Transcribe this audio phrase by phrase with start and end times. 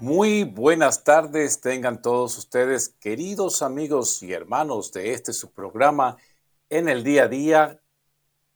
[0.00, 6.16] Muy buenas tardes tengan todos ustedes, queridos amigos y hermanos de este su programa
[6.70, 7.80] en el día a día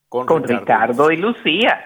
[0.09, 1.11] con, Ricardo.
[1.11, 1.85] y Lucía.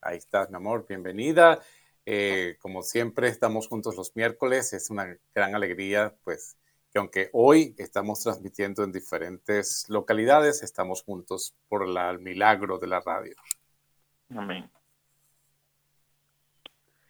[0.00, 1.60] Ahí estás, mi amor, bienvenida.
[2.06, 4.72] Eh, como siempre, estamos juntos los miércoles.
[4.72, 6.56] Es una gran alegría, pues,
[6.90, 13.00] que aunque hoy estamos transmitiendo en diferentes localidades, estamos juntos por el milagro de la
[13.00, 13.36] radio.
[14.34, 14.70] Amén.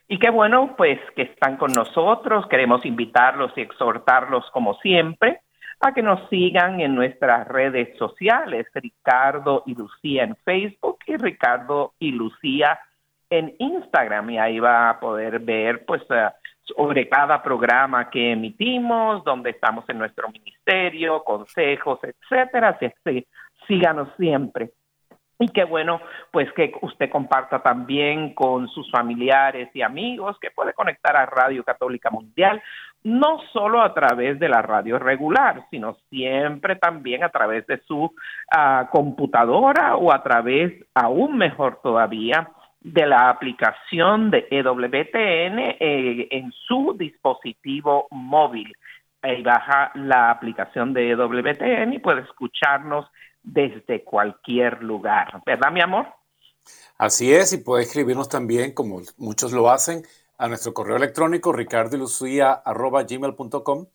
[0.06, 2.46] Y qué bueno, pues, que están con nosotros.
[2.48, 5.40] Queremos invitarlos y exhortarlos, como siempre,
[5.80, 11.94] a que nos sigan en nuestras redes sociales, Ricardo y Lucía en Facebook y Ricardo
[11.98, 12.78] y Lucía
[13.30, 14.30] en Instagram.
[14.30, 16.28] Y ahí va a poder ver, pues, eh,
[16.64, 22.70] sobre cada programa que emitimos, donde estamos en nuestro ministerio, consejos, etcétera.
[22.70, 23.26] Así que
[23.66, 24.70] síganos siempre.
[25.38, 30.72] Y qué bueno, pues que usted comparta también con sus familiares y amigos, que puede
[30.72, 32.62] conectar a Radio Católica Mundial,
[33.02, 38.14] no solo a través de la radio regular, sino siempre también a través de su
[38.50, 42.48] ah, computadora o a través, aún mejor todavía,
[42.80, 48.72] de la aplicación de EWTN eh, en su dispositivo móvil.
[49.22, 53.06] Ahí baja la aplicación de EWTN y puede escucharnos
[53.44, 56.08] desde cualquier lugar, ¿verdad, mi amor?
[56.96, 60.04] Así es, y puede escribirnos también, como muchos lo hacen,
[60.38, 63.86] a nuestro correo electrónico ricardoylucia.gmail.com,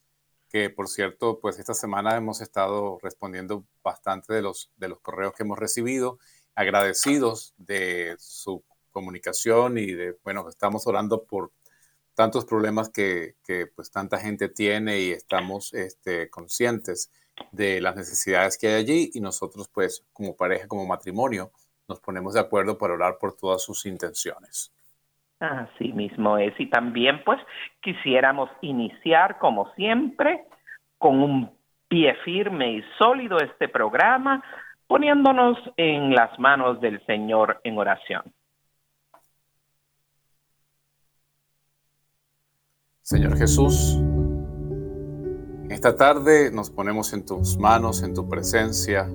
[0.50, 5.34] que por cierto, pues esta semana hemos estado respondiendo bastante de los, de los correos
[5.34, 6.20] que hemos recibido,
[6.56, 11.52] agradecidos de su comunicación y de, bueno, estamos orando por
[12.14, 17.12] tantos problemas que, que pues tanta gente tiene y estamos este, conscientes
[17.52, 21.52] de las necesidades que hay allí y nosotros pues como pareja, como matrimonio,
[21.88, 24.72] nos ponemos de acuerdo para orar por todas sus intenciones.
[25.40, 26.54] Así mismo es.
[26.60, 27.40] Y también pues
[27.82, 30.46] quisiéramos iniciar como siempre
[30.98, 31.52] con un
[31.88, 34.44] pie firme y sólido este programa,
[34.88, 38.24] poniéndonos en las manos del Señor en oración.
[43.02, 43.98] Señor Jesús,
[45.70, 49.08] esta tarde nos ponemos en tus manos, en tu presencia,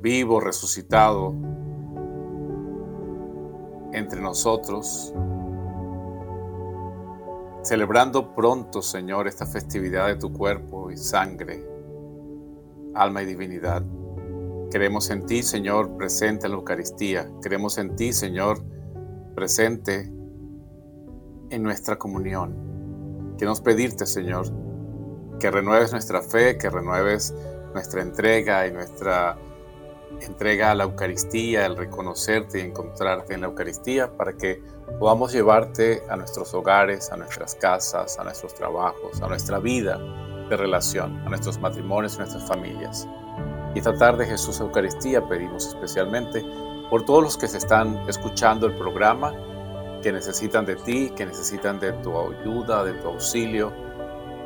[0.00, 1.34] vivo, resucitado,
[3.92, 5.14] entre nosotros,
[7.62, 11.64] celebrando pronto, Señor, esta festividad de tu cuerpo y sangre,
[12.94, 13.84] alma y divinidad.
[14.70, 17.30] Queremos en ti, Señor, presente en la Eucaristía.
[17.40, 18.62] Queremos en ti, Señor,
[19.36, 20.12] presente
[21.50, 23.34] en nuestra comunión.
[23.38, 24.67] Queremos pedirte, Señor,
[25.38, 27.34] que renueves nuestra fe, que renueves
[27.72, 29.36] nuestra entrega y nuestra
[30.20, 34.62] entrega a la Eucaristía, el reconocerte y encontrarte en la Eucaristía para que
[34.98, 39.98] podamos llevarte a nuestros hogares, a nuestras casas, a nuestros trabajos, a nuestra vida
[40.48, 43.06] de relación, a nuestros matrimonios y nuestras familias.
[43.74, 46.44] Y esta tarde, Jesús Eucaristía, pedimos especialmente
[46.90, 49.34] por todos los que se están escuchando el programa,
[50.02, 53.72] que necesitan de ti, que necesitan de tu ayuda, de tu auxilio,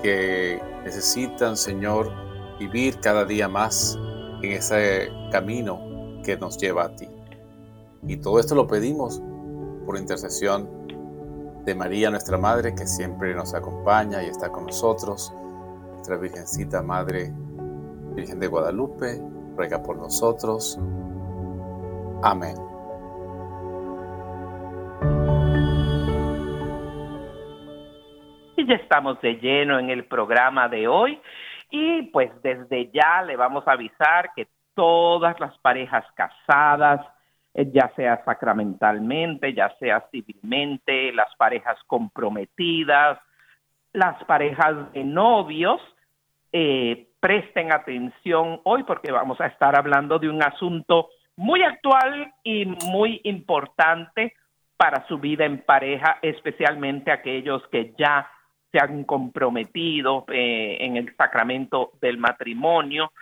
[0.02, 2.10] que necesitan, Señor,
[2.58, 3.98] vivir cada día más
[4.42, 5.80] en ese camino
[6.24, 7.08] que nos lleva a ti.
[8.06, 9.22] Y todo esto lo pedimos
[9.86, 10.68] por intercesión
[11.64, 15.32] de María, nuestra Madre, que siempre nos acompaña y está con nosotros,
[15.94, 17.32] nuestra Virgencita Madre,
[18.14, 19.22] Virgen de Guadalupe,
[19.56, 20.78] ruega por nosotros.
[22.22, 22.71] Amén.
[28.62, 31.20] Y ya estamos de lleno en el programa de hoy
[31.68, 37.04] y pues desde ya le vamos a avisar que todas las parejas casadas,
[37.54, 43.18] eh, ya sea sacramentalmente, ya sea civilmente, las parejas comprometidas,
[43.92, 45.80] las parejas de novios,
[46.52, 52.64] eh, presten atención hoy porque vamos a estar hablando de un asunto muy actual y
[52.64, 54.34] muy importante
[54.76, 58.30] para su vida en pareja, especialmente aquellos que ya
[58.72, 63.12] se han comprometido eh, en el sacramento del matrimonio,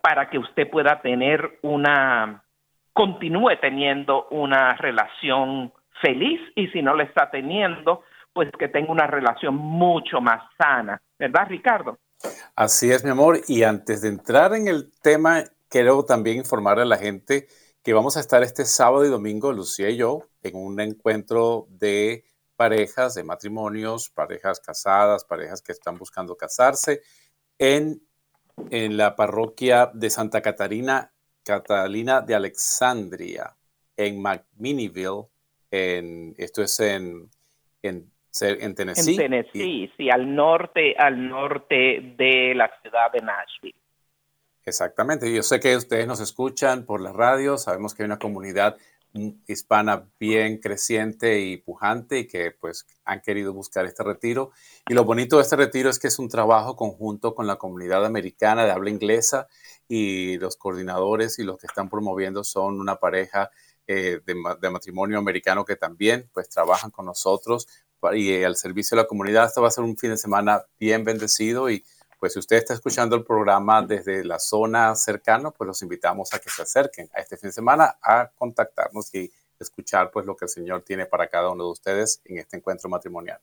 [0.00, 2.42] para que usted pueda tener una,
[2.92, 8.02] continúe teniendo una relación feliz y si no la está teniendo,
[8.32, 11.98] pues que tenga una relación mucho más sana, ¿verdad, Ricardo?
[12.56, 13.38] Así es, mi amor.
[13.48, 17.46] Y antes de entrar en el tema, quiero también informarle a la gente
[17.82, 22.24] que vamos a estar este sábado y domingo, Lucía y yo, en un encuentro de
[22.62, 27.02] parejas, de matrimonios, parejas casadas, parejas que están buscando casarse,
[27.58, 28.00] en,
[28.70, 31.10] en la parroquia de Santa Catarina,
[31.42, 33.56] Catalina de Alexandria,
[33.96, 35.26] en McMinnville,
[35.72, 37.28] en, esto es en,
[37.82, 38.08] en,
[38.40, 39.14] en Tennessee.
[39.14, 43.80] En Tennessee, sí, al norte, al norte de la ciudad de Nashville.
[44.64, 45.34] Exactamente.
[45.34, 48.76] Yo sé que ustedes nos escuchan por la radio, sabemos que hay una comunidad
[49.46, 54.52] hispana bien creciente y pujante y que pues han querido buscar este retiro.
[54.88, 58.04] Y lo bonito de este retiro es que es un trabajo conjunto con la comunidad
[58.06, 59.48] americana de habla inglesa
[59.88, 63.50] y los coordinadores y los que están promoviendo son una pareja
[63.86, 67.66] eh, de, matrimonio americano que también pues trabajan con nosotros
[68.14, 69.46] y al servicio de la comunidad.
[69.46, 71.84] Esto va a ser un fin de semana bien bendecido y
[72.22, 76.38] pues si usted está escuchando el programa desde la zona cercana, pues los invitamos a
[76.38, 79.28] que se acerquen a este fin de semana a contactarnos y
[79.58, 82.88] escuchar pues lo que el Señor tiene para cada uno de ustedes en este encuentro
[82.88, 83.40] matrimonial.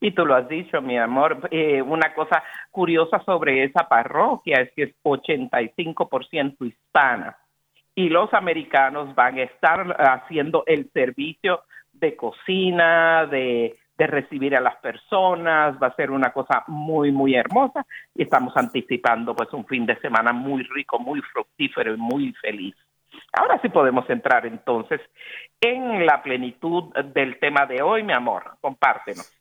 [0.00, 1.48] Y tú lo has dicho, mi amor.
[1.52, 2.42] Eh, una cosa
[2.72, 7.38] curiosa sobre esa parroquia es que es 85% hispana
[7.94, 11.62] y los americanos van a estar haciendo el servicio
[11.92, 17.34] de cocina, de de recibir a las personas, va a ser una cosa muy, muy
[17.34, 22.32] hermosa y estamos anticipando pues un fin de semana muy rico, muy fructífero y muy
[22.34, 22.74] feliz.
[23.32, 25.00] Ahora sí podemos entrar entonces
[25.60, 29.32] en la plenitud del tema de hoy, mi amor, compártenos.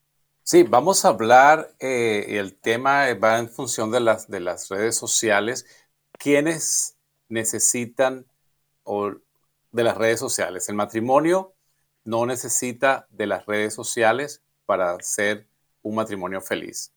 [0.43, 4.95] Sí, vamos a hablar, eh, el tema va en función de las, de las redes
[4.95, 5.89] sociales.
[6.17, 6.97] ¿Quiénes
[7.29, 8.25] necesitan
[8.83, 9.11] o
[9.71, 10.69] de las redes sociales?
[10.69, 11.53] El matrimonio
[12.05, 15.45] no necesita de las redes sociales para ser
[15.81, 16.93] un matrimonio feliz.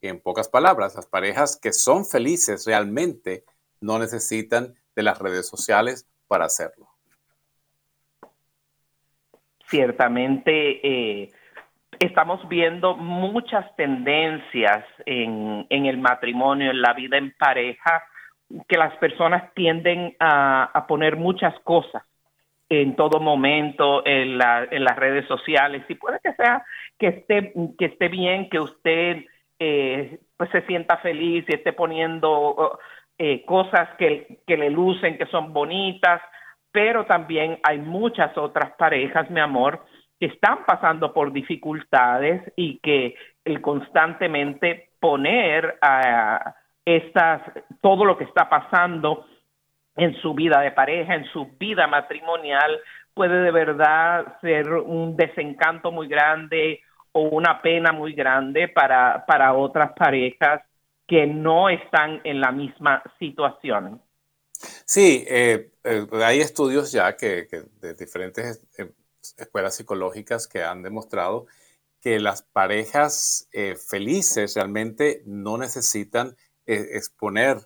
[0.00, 3.44] En pocas palabras, las parejas que son felices realmente
[3.80, 6.88] no necesitan de las redes sociales para hacerlo.
[9.68, 11.30] Ciertamente, eh,
[11.98, 18.02] estamos viendo muchas tendencias en, el matrimonio, en la vida en pareja,
[18.68, 22.02] que las personas tienden a poner muchas cosas
[22.80, 25.84] en todo momento en, las redes sociales.
[25.90, 26.64] Y puede que sea
[26.98, 29.26] que esté que esté bien que usted
[29.58, 32.78] eh, pues se sienta feliz y esté poniendo
[33.18, 36.22] eh, cosas que, que le lucen que son bonitas.
[36.70, 39.84] Pero también hay muchas otras parejas mi amor
[40.18, 43.14] que están pasando por dificultades y que
[43.44, 46.54] el constantemente poner a
[46.86, 47.42] estas
[47.82, 49.26] todo lo que está pasando
[49.96, 52.80] en su vida de pareja, en su vida matrimonial,
[53.14, 56.80] puede de verdad ser un desencanto muy grande
[57.12, 60.62] o una pena muy grande para, para otras parejas
[61.06, 64.00] que no están en la misma situación.
[64.84, 67.48] Sí, eh, eh, hay estudios ya que,
[67.80, 68.92] de diferentes eh,
[69.38, 71.46] escuelas psicológicas que han demostrado
[72.00, 73.48] que las parejas
[73.88, 77.58] felices realmente no necesitan exponer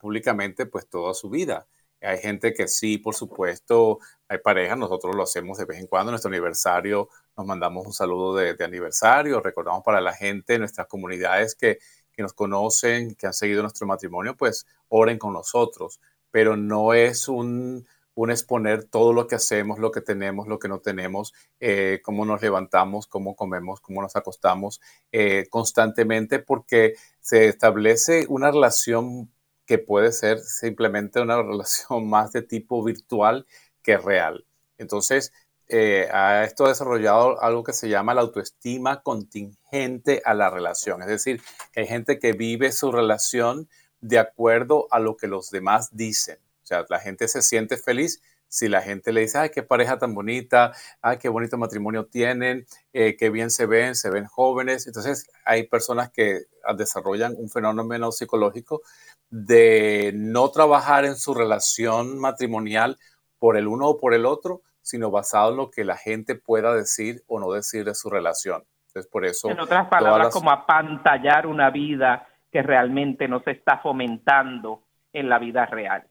[0.00, 1.66] públicamente pues toda su vida.
[2.02, 6.10] Hay gente que sí, por supuesto, hay parejas, nosotros lo hacemos de vez en cuando,
[6.10, 11.78] nuestro aniversario, nos mandamos un saludo de, aniversario, recordamos para la gente, nuestras comunidades que,
[12.18, 17.84] nos conocen, que han seguido nuestro matrimonio, pues oren con nosotros, pero no es un,
[18.14, 22.24] un exponer todo lo que hacemos, lo que tenemos, lo que no tenemos, eh, cómo
[22.24, 24.80] nos levantamos, cómo comemos, cómo nos acostamos
[25.10, 29.30] eh, constantemente, porque se establece una relación
[29.66, 33.46] que puede ser simplemente una relación más de tipo virtual
[33.82, 34.44] que real.
[34.78, 35.32] Entonces,
[35.68, 36.08] eh,
[36.44, 41.00] esto ha desarrollado algo que se llama la autoestima contingente a la relación.
[41.02, 41.40] Es decir,
[41.74, 43.68] hay gente que vive su relación
[44.00, 46.38] de acuerdo a lo que los demás dicen.
[46.62, 49.98] O sea, la gente se siente feliz si la gente le dice, ay, qué pareja
[49.98, 54.86] tan bonita, ay, qué bonito matrimonio tienen, eh, qué bien se ven, se ven jóvenes.
[54.86, 56.42] Entonces, hay personas que
[56.76, 58.82] desarrollan un fenómeno psicológico
[59.32, 62.98] de no trabajar en su relación matrimonial
[63.38, 66.74] por el uno o por el otro, sino basado en lo que la gente pueda
[66.74, 68.62] decir o no decir de su relación.
[68.88, 69.48] Entonces, por eso...
[69.48, 74.82] En otras palabras, como apantallar una vida que realmente nos está fomentando
[75.14, 76.06] en la vida real.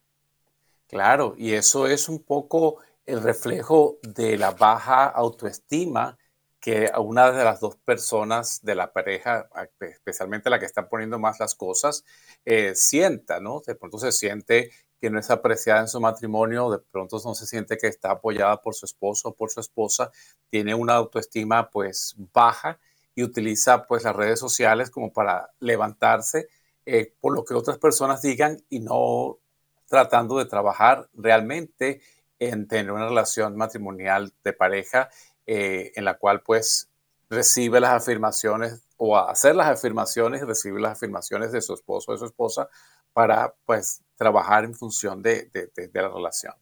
[0.88, 6.18] Claro, y eso es un poco el reflejo de la baja autoestima
[6.62, 9.48] que una de las dos personas de la pareja,
[9.80, 12.04] especialmente la que está poniendo más las cosas,
[12.44, 13.60] eh, sienta, ¿no?
[13.66, 17.46] De pronto se siente que no es apreciada en su matrimonio, de pronto no se
[17.46, 20.12] siente que está apoyada por su esposo o por su esposa,
[20.50, 22.78] tiene una autoestima pues baja
[23.16, 26.48] y utiliza pues las redes sociales como para levantarse
[26.86, 29.40] eh, por lo que otras personas digan y no
[29.86, 32.00] tratando de trabajar realmente
[32.38, 35.10] en tener una relación matrimonial de pareja
[35.46, 36.90] eh, en la cual pues
[37.28, 42.14] recibe las afirmaciones o hacer las afirmaciones y recibir las afirmaciones de su esposo o
[42.14, 42.68] de su esposa
[43.12, 46.54] para pues trabajar en función de, de, de la relación.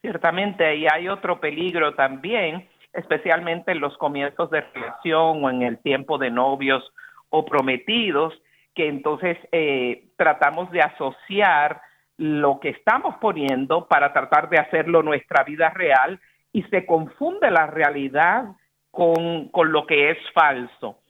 [0.00, 5.78] Ciertamente, y hay otro peligro también, especialmente en los comienzos de relación o en el
[5.78, 6.84] tiempo de novios
[7.30, 8.34] o prometidos,
[8.74, 11.80] que entonces eh, tratamos de asociar
[12.16, 16.20] lo que estamos poniendo para tratar de hacerlo nuestra vida real
[16.54, 18.44] y se confunde la realidad
[18.92, 21.00] con, con lo que es falso.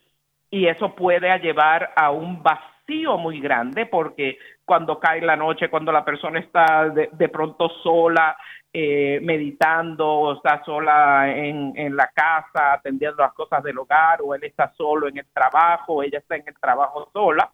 [0.50, 5.92] Y eso puede llevar a un vacío muy grande porque cuando cae la noche, cuando
[5.92, 8.34] la persona está de, de pronto sola,
[8.72, 14.34] eh, meditando, o está sola en, en, la casa, atendiendo las cosas del hogar, o
[14.34, 17.52] él está solo en el trabajo, ella está en el trabajo sola,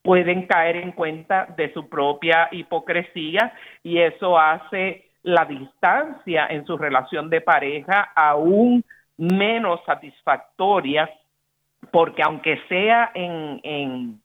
[0.00, 6.76] pueden caer en cuenta de su propia hipocresía y eso hace la distancia en su
[6.76, 8.84] relación de pareja aún
[9.16, 11.08] menos satisfactoria
[11.90, 14.22] porque aunque sea en, en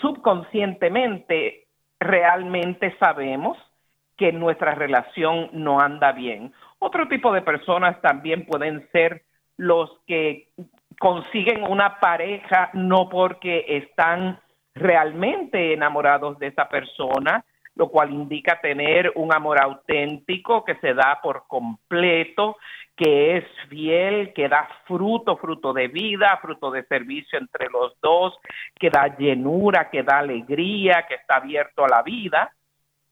[0.00, 1.66] subconscientemente
[1.98, 3.58] realmente sabemos
[4.16, 6.52] que nuestra relación no anda bien.
[6.78, 9.22] Otro tipo de personas también pueden ser
[9.56, 10.48] los que
[10.98, 14.40] consiguen una pareja no porque están
[14.74, 17.44] realmente enamorados de esa persona,
[17.76, 22.56] lo cual indica tener un amor auténtico que se da por completo,
[22.96, 28.34] que es fiel, que da fruto, fruto de vida, fruto de servicio entre los dos,
[28.74, 32.50] que da llenura, que da alegría, que está abierto a la vida.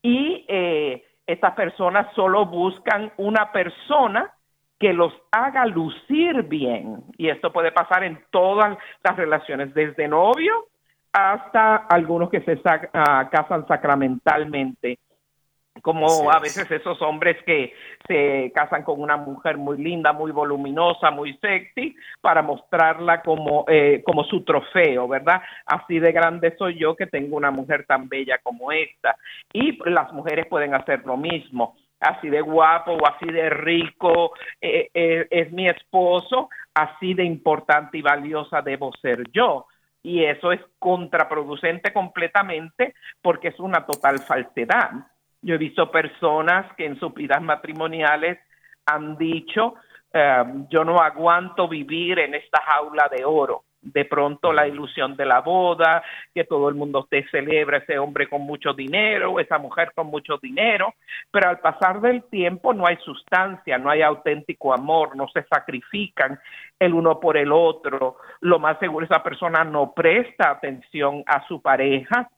[0.01, 4.33] Y eh, estas personas solo buscan una persona
[4.81, 7.05] que los haga lucir bien.
[7.19, 10.69] Y esto puede pasar en todas las relaciones, desde novio
[11.15, 14.99] hasta algunos que se uh, casan sacramentalmente,
[15.81, 17.73] como a veces esos hombres que
[18.09, 24.03] se casan con una mujer muy linda, muy voluminosa, muy sexy, para mostrarla como, eh,
[24.05, 25.41] como su trofeo, ¿verdad?
[25.67, 29.17] Así de grande soy yo que tengo una mujer tan bella como esta.
[29.53, 34.91] Y las mujeres pueden hacer lo mismo así de guapo o así de rico eh,
[34.93, 39.67] eh, es mi esposo, así de importante y valiosa debo ser yo
[40.05, 44.91] y eso es contraproducente completamente porque es una total falsedad.
[45.41, 48.39] Yo he visto personas que en sus vidas matrimoniales
[48.85, 49.75] han dicho,
[50.13, 55.27] eh, yo no aguanto vivir en esta jaula de oro de pronto la ilusión de
[55.27, 56.03] la boda,
[56.35, 60.39] que todo el mundo te celebra ese hombre con mucho dinero, esa mujer con mucho
[60.39, 60.95] dinero,
[61.31, 66.41] pero al pasar del tiempo no hay sustancia, no hay auténtico amor, no se sacrifican
[66.79, 71.61] el uno por el otro, lo más seguro esa persona no presta atención a su
[71.61, 72.31] pareja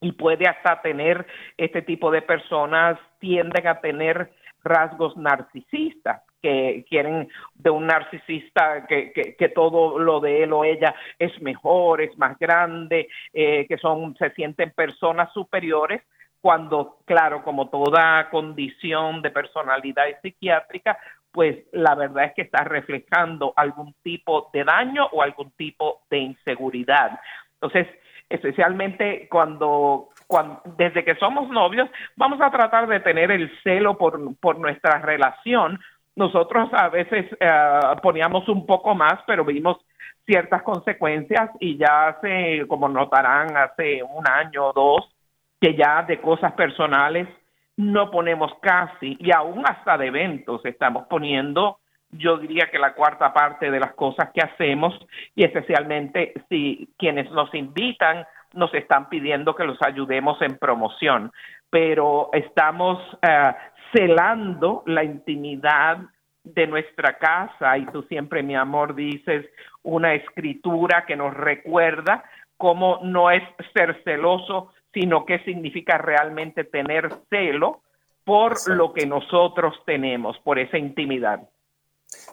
[0.00, 1.26] y puede hasta tener
[1.56, 4.30] este tipo de personas tienden a tener
[4.62, 7.28] rasgos narcisistas que quieren
[7.64, 12.38] de un narcisista que, que, todo lo de él o ella es mejor, es más
[12.38, 16.02] grande, eh, que son, se sienten personas superiores,
[16.42, 20.98] cuando, claro, como toda condición de personalidad psiquiátrica,
[21.32, 26.18] pues la verdad es que está reflejando algún tipo de daño o algún tipo de
[26.18, 27.18] inseguridad.
[27.54, 27.88] Entonces,
[28.28, 34.36] especialmente cuando, cuando, desde que somos novios, vamos a tratar de tener el celo por,
[34.36, 35.80] por nuestra relación,
[36.16, 39.78] nosotros a veces eh, poníamos un poco más, pero vimos
[40.24, 45.14] ciertas consecuencias y ya hace, como notarán, hace un año o dos,
[45.60, 47.28] que ya de cosas personales
[47.76, 51.78] no ponemos casi y aún hasta de eventos estamos poniendo,
[52.10, 54.94] yo diría que la cuarta parte de las cosas que hacemos
[55.34, 61.32] y especialmente si quienes nos invitan nos están pidiendo que los ayudemos en promoción,
[61.70, 63.52] pero estamos uh,
[63.94, 65.98] celando la intimidad
[66.42, 69.46] de nuestra casa y tú siempre, mi amor, dices
[69.82, 72.24] una escritura que nos recuerda
[72.56, 77.80] cómo no es ser celoso, sino qué significa realmente tener celo
[78.24, 81.48] por lo que nosotros tenemos, por esa intimidad.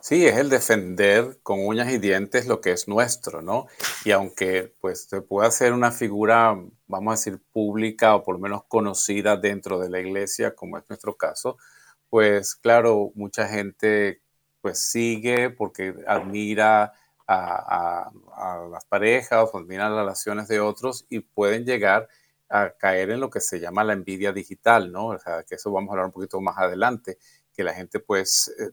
[0.01, 3.67] Sí, es el defender con uñas y dientes lo que es nuestro, ¿no?
[4.03, 6.57] Y aunque pues se pueda hacer una figura,
[6.87, 10.83] vamos a decir, pública o por lo menos conocida dentro de la iglesia, como es
[10.89, 11.57] nuestro caso,
[12.09, 14.21] pues claro, mucha gente
[14.61, 16.93] pues sigue porque admira
[17.27, 18.11] a,
[18.71, 22.09] las parejas o admira las relaciones de otros y pueden llegar
[22.49, 25.07] a caer en lo que se llama la envidia digital, ¿no?
[25.07, 27.17] O sea, que eso vamos a hablar un poquito más adelante,
[27.53, 28.71] que la gente pues eh,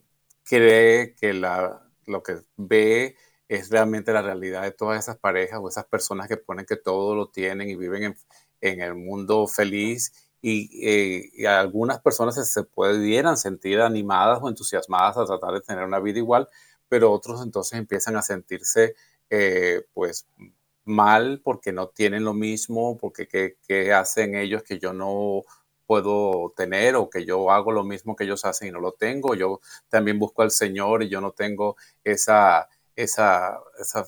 [0.48, 3.16] cree que la, lo que ve
[3.48, 7.14] es realmente la realidad de todas esas parejas o esas personas que ponen que todo
[7.14, 8.16] lo tienen y viven en,
[8.60, 15.16] en el mundo feliz y, eh, algunas personas se, se, pudieran sentir animadas o entusiasmadas
[15.16, 16.48] a tratar de tener una vida igual,
[16.88, 18.94] pero otros entonces empiezan a sentirse
[19.30, 20.26] eh, pues
[20.84, 25.42] mal porque no tienen lo mismo, porque ¿qué, hacen ellos que yo no
[25.88, 29.34] puedo tener o que yo hago lo mismo que ellos hacen y no lo tengo.
[29.34, 34.04] Yo también busco al Señor y yo no tengo esa, esa, esa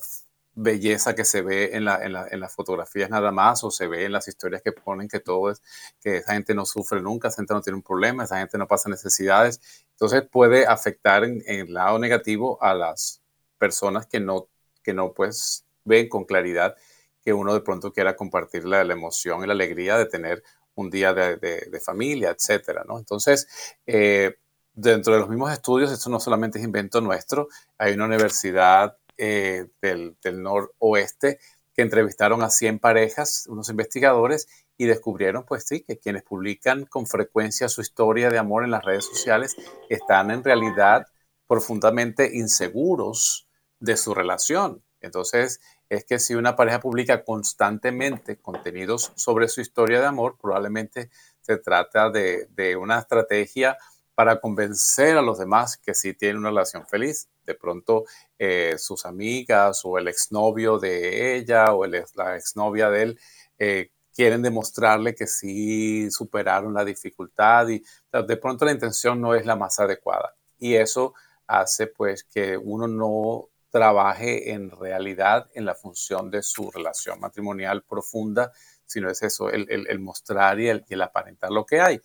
[0.53, 3.87] belleza que se ve en, la, en, la, en, las fotografías nada más o se
[3.87, 5.63] ve en las historias que ponen que todo es,
[5.99, 8.67] que esa gente no sufre nunca, esa gente no tiene un problema, esa gente no
[8.67, 9.59] pasa necesidades.
[9.93, 13.23] Entonces puede afectar en, el lado negativo a las
[13.57, 14.49] personas que no,
[14.83, 16.75] que no pues ven con claridad
[17.23, 20.43] que uno de pronto quiera compartir la, la emoción y la alegría de tener
[20.75, 22.97] un día de, familia, etcétera, ¿no?
[22.97, 23.47] Entonces,
[23.85, 24.35] eh,
[24.73, 27.47] dentro de los mismos estudios, esto no solamente es invento nuestro,
[27.77, 31.39] hay una universidad eh, del, noroeste
[31.73, 34.47] que entrevistaron a 100 parejas, unos investigadores,
[34.77, 38.83] y descubrieron, pues sí, que quienes publican con frecuencia su historia de amor en las
[38.83, 39.55] redes sociales
[39.89, 41.05] están en realidad
[41.47, 43.47] profundamente inseguros
[43.79, 44.81] de su relación.
[45.01, 45.59] Entonces,
[45.91, 51.09] es que si una pareja publica constantemente contenidos sobre su historia de amor, probablemente
[51.41, 53.77] se trata de, de una estrategia
[54.15, 57.27] para convencer a los demás que sí tienen una relación feliz.
[57.45, 58.05] De pronto
[58.39, 63.19] eh, sus amigas o el exnovio de ella o la exnovia de él
[63.59, 69.45] eh, quieren demostrarle que sí superaron la dificultad y de pronto la intención no es
[69.45, 70.35] la más adecuada.
[70.57, 71.15] Y eso
[71.47, 77.83] hace pues que uno no trabaje en realidad en la función de su relación matrimonial
[77.83, 78.51] profunda,
[78.85, 82.01] sino es eso, el, mostrar y el, aparentar lo que hay.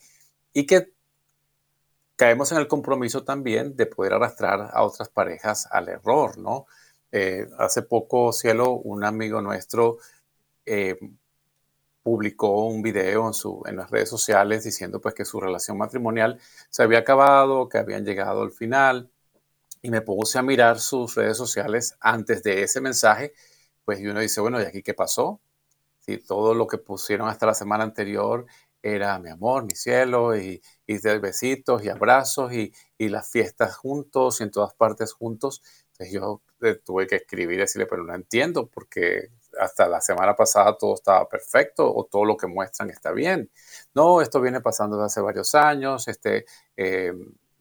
[0.53, 0.93] Y que
[2.15, 6.67] caemos en el compromiso también de poder arrastrar a otras parejas al error, ¿no?
[7.13, 9.99] Eh, hace poco, Cielo, un amigo nuestro
[10.65, 10.99] eh,
[12.03, 16.39] publicó un video en, su, en las redes sociales diciendo pues que su relación matrimonial
[16.71, 19.11] se había acabado, que habían llegado al final,
[19.83, 23.33] y me puse a mirar sus redes sociales antes de ese mensaje,
[23.85, 25.41] pues uno dice, bueno, ¿y aquí qué pasó?
[26.01, 28.47] Si todo lo que pusieron hasta la semana anterior
[28.83, 33.77] era mi amor, mi cielo, y, y de besitos y abrazos y, y, las fiestas
[33.77, 35.63] juntos y en todas partes juntos.
[35.93, 40.37] Entonces yo eh, tuve que escribir y decirle, pero no entiendo porque hasta la semana
[40.37, 43.51] pasada todo estaba perfecto o todo lo que muestran está bien.
[43.95, 47.13] No, esto viene pasando desde hace varios años, este, eh,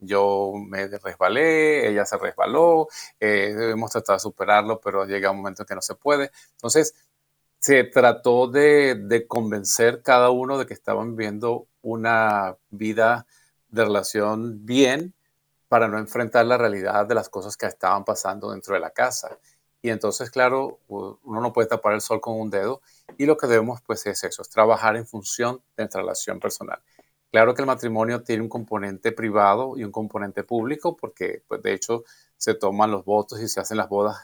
[0.06, 2.88] yo me resbalé, ella se resbaló,
[3.20, 6.32] eh, hemos tratado de superarlo, pero llega un momento que no se puede.
[6.54, 6.94] Entonces,
[7.66, 13.26] se trató de, convencer cada uno de que estaban viviendo una vida
[13.70, 15.16] de relación bien
[15.68, 19.40] para no enfrentar la realidad de las cosas que estaban pasando dentro de la casa.
[19.82, 22.82] Y entonces, claro, uno no puede tapar el sol con un dedo
[23.18, 26.80] y lo que debemos pues es eso, es trabajar en función de nuestra relación personal.
[27.36, 31.74] Claro que el matrimonio tiene un componente privado y un componente público porque pues de
[31.74, 32.06] hecho
[32.38, 34.20] se toman los votos y se hacen las bodas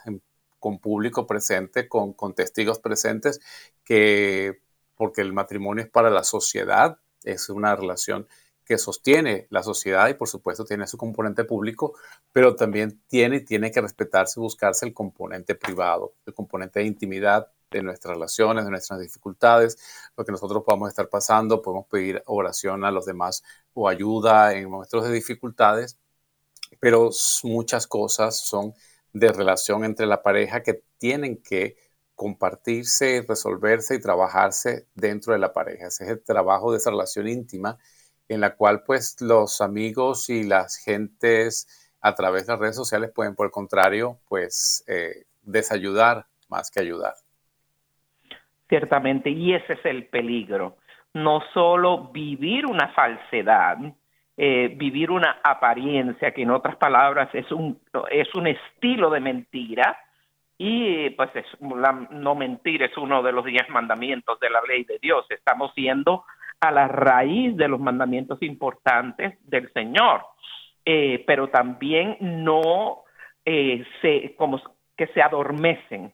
[0.60, 3.42] con público presente, con, con testigos presentes,
[3.84, 4.62] que
[4.96, 8.30] porque el matrimonio es para la sociedad, es una relación
[8.64, 11.96] que sostiene la sociedad y por supuesto tiene su componente público,
[12.32, 17.52] pero también tiene tiene que respetarse y buscarse el componente privado, el componente de intimidad
[17.72, 19.78] de nuestras relaciones, de nuestras dificultades,
[20.18, 24.70] lo que nosotros podamos estar pasando, podemos pedir oración a los demás o ayuda en
[24.70, 25.98] momentos de dificultades,
[26.80, 27.10] pero
[27.44, 28.74] muchas cosas son
[29.14, 31.78] de relación entre la pareja que tienen que
[32.16, 35.88] compartirse, resolverse y trabajarse dentro de la pareja.
[35.88, 37.78] Ese es el trabajo de esa relación íntima
[38.28, 41.68] en la cual pues los amigos y las gentes
[42.00, 46.82] a través de las redes sociales pueden por el contrario pues eh, desayudar más que
[46.82, 47.16] ayudar.
[48.72, 50.78] Ciertamente, y ese es el peligro.
[51.14, 53.78] No solo vivir una falsedad,
[54.38, 60.00] eh, vivir una apariencia, que en otras palabras es un, es un estilo de mentira,
[60.58, 65.00] y pues es, no mentir es uno de los diez mandamientos de la ley de
[65.02, 65.26] Dios.
[65.30, 66.24] Estamos yendo
[66.62, 70.22] a la raíz de los mandamientos importantes del Señor,
[70.86, 73.04] eh, pero también no
[73.44, 74.62] eh, se, como
[74.96, 76.14] que se adormecen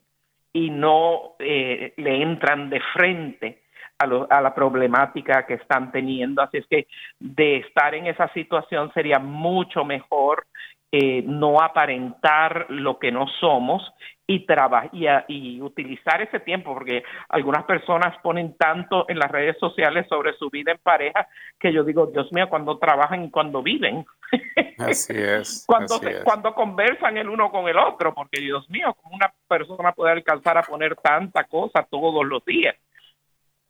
[0.58, 3.62] y no eh, le entran de frente
[4.00, 6.41] a, a, la problemática que están teniendo.
[6.41, 6.88] Así es que
[7.20, 10.48] de estar en esa situación sería mucho mejor
[10.91, 13.84] eh, no aparentar lo que no somos
[14.26, 14.45] y,
[14.91, 20.34] y, y, utilizar ese tiempo, porque algunas personas ponen tanto en las redes sociales sobre
[20.38, 24.06] su vida en pareja que yo digo, Dios mío, cuando trabajan y cuando viven.
[24.78, 25.63] Así es.
[25.67, 30.12] cuando, cuando conversan el uno con el otro, porque Dios mío, como una persona puede
[30.12, 32.76] alcanzar a poner tanta cosa todos los días.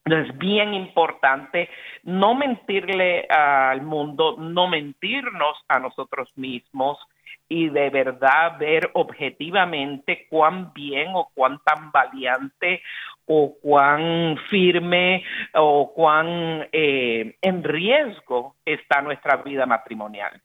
[0.10, 1.70] Es bien importante
[2.04, 6.98] no mentirle al mundo, no mentirnos a nosotros mismos
[7.50, 12.82] y de verdad ver objetivamente cuán bien o cuán tan valiente
[13.26, 20.42] o cuán firme o cuán eh, en riesgo está nuestra vida matrimonial.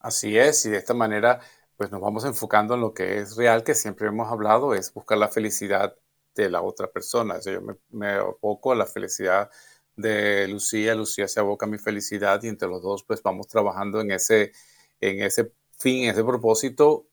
[0.00, 1.40] Así es, y de esta manera
[1.76, 5.18] pues nos vamos enfocando en lo que es real, que siempre hemos hablado, es buscar
[5.18, 5.94] la felicidad
[6.42, 7.40] de la otra persona.
[7.40, 9.50] yo me, me a la felicidad
[9.96, 14.00] de Lucía, Lucía se aboca a mi felicidad y entre los dos pues vamos trabajando
[14.00, 14.52] en ese,
[15.00, 17.06] en ese fin, ese propósito,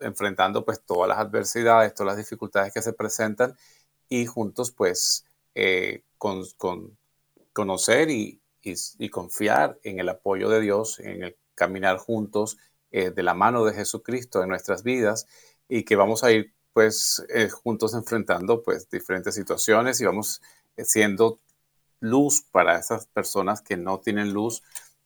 [0.00, 3.56] enfrentando pues todas las adversidades, todas las dificultades que se presentan
[4.08, 6.44] y juntos pues eh, con,
[7.52, 8.40] conocer y,
[9.10, 12.58] confiar en el apoyo de Dios, en el caminar juntos
[12.90, 15.26] eh, de la mano de Jesucristo en nuestras vidas
[15.68, 20.40] y que vamos a ir pues eh, juntos enfrentando pues diferentes situaciones y vamos
[20.76, 21.38] siendo
[22.00, 24.62] luz para esas personas que no tienen luz,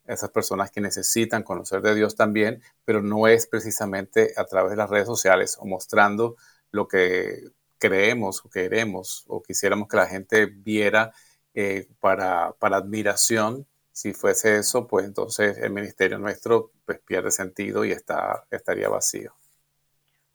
[0.07, 4.77] esas personas que necesitan conocer de Dios también, pero no es precisamente a través de
[4.77, 6.37] las redes sociales o mostrando
[6.71, 11.13] lo que creemos o queremos o quisiéramos que la gente viera
[11.55, 13.67] eh, para, para admiración.
[13.93, 19.33] Si fuese eso, pues entonces el ministerio nuestro pues, pierde sentido y está, estaría vacío.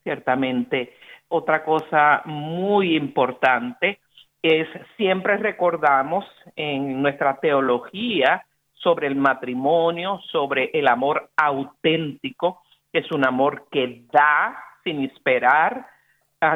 [0.04, 0.94] Ciertamente.
[1.34, 4.00] Otra cosa muy importante
[4.42, 4.68] es
[4.98, 6.26] siempre recordamos
[6.58, 14.04] en nuestra teología sobre el matrimonio, sobre el amor auténtico, que es un amor que
[14.12, 15.88] da sin esperar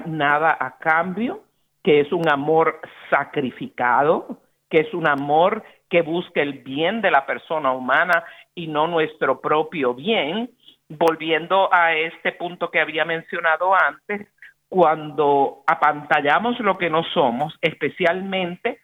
[0.07, 1.43] nada a cambio,
[1.81, 7.25] que es un amor sacrificado, que es un amor que busca el bien de la
[7.25, 10.49] persona humana y no nuestro propio bien.
[10.89, 14.27] Volviendo a este punto que había mencionado antes,
[14.69, 18.79] cuando apantallamos lo que no somos, especialmente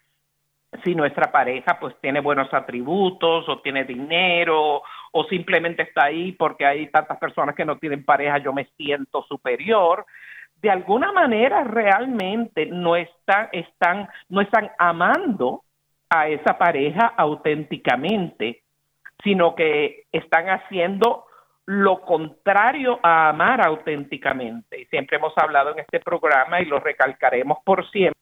[0.84, 6.64] si nuestra pareja pues tiene buenos atributos o tiene dinero o simplemente está ahí porque
[6.64, 10.06] hay tantas personas que no tienen pareja, yo me siento superior.
[10.56, 15.62] De alguna manera realmente no están, están, no están amando
[16.08, 18.62] a esa pareja auténticamente,
[19.22, 21.26] sino que están haciendo
[21.66, 24.80] lo contrario a amar auténticamente.
[24.80, 28.20] Y siempre hemos hablado en este programa y lo recalcaremos por siempre.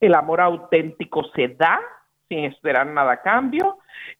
[0.00, 1.80] El amor auténtico se da
[2.28, 3.78] sin esperar nada a cambio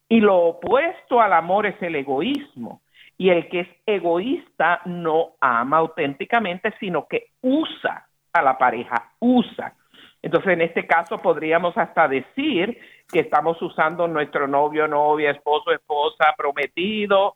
[0.08, 2.82] y lo opuesto al amor es el egoísmo.
[3.16, 9.74] Y el que es egoísta no ama auténticamente, sino que usa a la pareja, usa.
[10.22, 12.78] Entonces, en este caso podríamos hasta decir
[13.10, 17.34] que estamos usando nuestro novio, novia, esposo, esposa, prometido,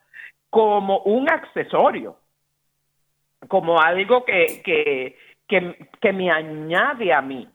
[0.50, 2.18] como un accesorio,
[3.48, 5.16] como algo que, que,
[6.00, 7.48] que, me añade a mí,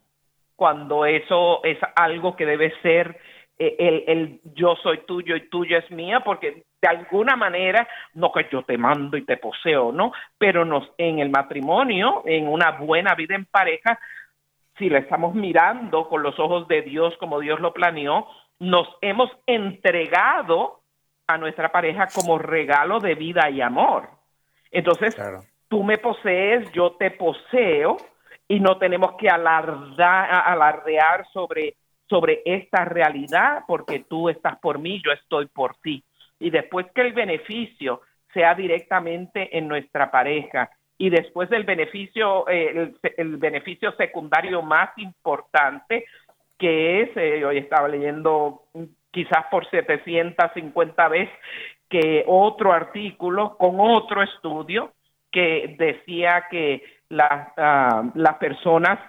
[0.56, 3.19] cuando eso es algo que debe ser
[3.58, 8.32] eh, el, el, yo soy tuyo y tuyo es mía, porque de alguna manera, no
[8.32, 10.12] que yo te mando y te poseo, ¿no?
[10.38, 13.99] Pero nos, en el matrimonio, en una buena vida en pareja,
[14.77, 18.27] si le estamos mirando con los ojos de Dios como Dios lo planeó,
[18.60, 20.81] nos hemos entregado
[21.34, 24.10] a nuestra pareja como regalo de vida y amor.
[24.72, 25.15] Entonces,
[25.67, 27.98] tú me posees, yo te poseo
[28.48, 31.76] y no tenemos que alardar, alardear sobre,
[32.10, 36.04] sobre esta realidad porque tú estás por mí, yo estoy por ti.
[36.39, 38.02] Y después que el beneficio
[38.34, 42.94] sea directamente en nuestra pareja y después del beneficio, el,
[43.38, 46.06] beneficio secundario más importante
[46.60, 48.65] que es, eh, hoy estaba leyendo
[49.12, 51.34] quizás por 750 veces
[51.89, 54.93] que otro artículo con otro estudio
[55.32, 56.82] que decía que
[57.19, 59.00] ah, las personas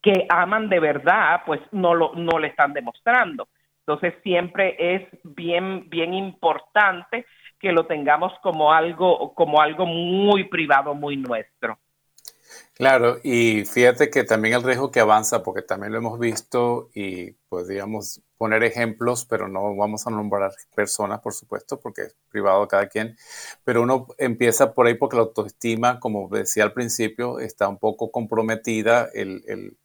[0.00, 3.48] que aman de verdad, pues no lo no le están demostrando.
[3.80, 7.26] Entonces siempre es bien bien importante
[7.58, 11.78] que lo tengamos como algo como algo muy privado, muy nuestro.
[12.82, 17.30] Claro, y fíjate que también el riesgo que avanza, porque también lo hemos visto y
[17.48, 22.88] podríamos poner ejemplos, pero no vamos a nombrar personas, por supuesto, porque es privado cada
[22.88, 23.16] quien,
[23.62, 28.10] pero uno empieza por ahí porque la autoestima, como decía al principio, está un poco
[28.10, 29.76] comprometida, el, el,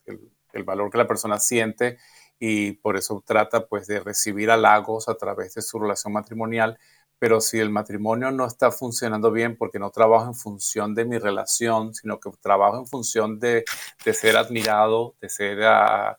[0.52, 1.98] el valor que la persona siente
[2.40, 6.78] y por eso trata pues de recibir halagos a través de su relación matrimonial,
[7.18, 11.18] pero si el matrimonio no está funcionando bien porque no trabajo en función de mi
[11.18, 13.64] relación, sino que trabajo en función de,
[14.12, 16.18] ser admirado, de ser ah,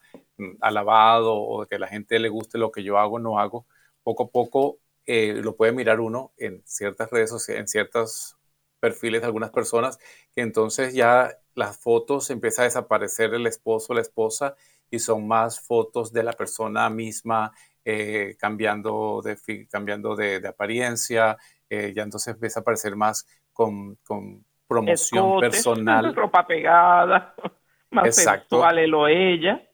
[0.61, 3.65] alabado o de que la gente le guste lo que yo hago o no hago,
[4.03, 8.37] poco a poco eh, lo puede mirar uno en ciertas redes sociales, en ciertos
[8.79, 9.97] perfiles de algunas personas,
[10.35, 14.55] que entonces ya las fotos empieza a desaparecer el esposo o la esposa
[14.91, 17.53] y son más fotos de la persona misma
[17.91, 24.45] eh, cambiando, de, cambiando de, apariencia, eh, ya entonces empieza a aparecer más con, con
[24.67, 26.13] promoción personal.
[26.15, 27.33] Ropa pegada,
[27.89, 28.57] más Exacto.
[28.57, 29.65] sexual él o ella.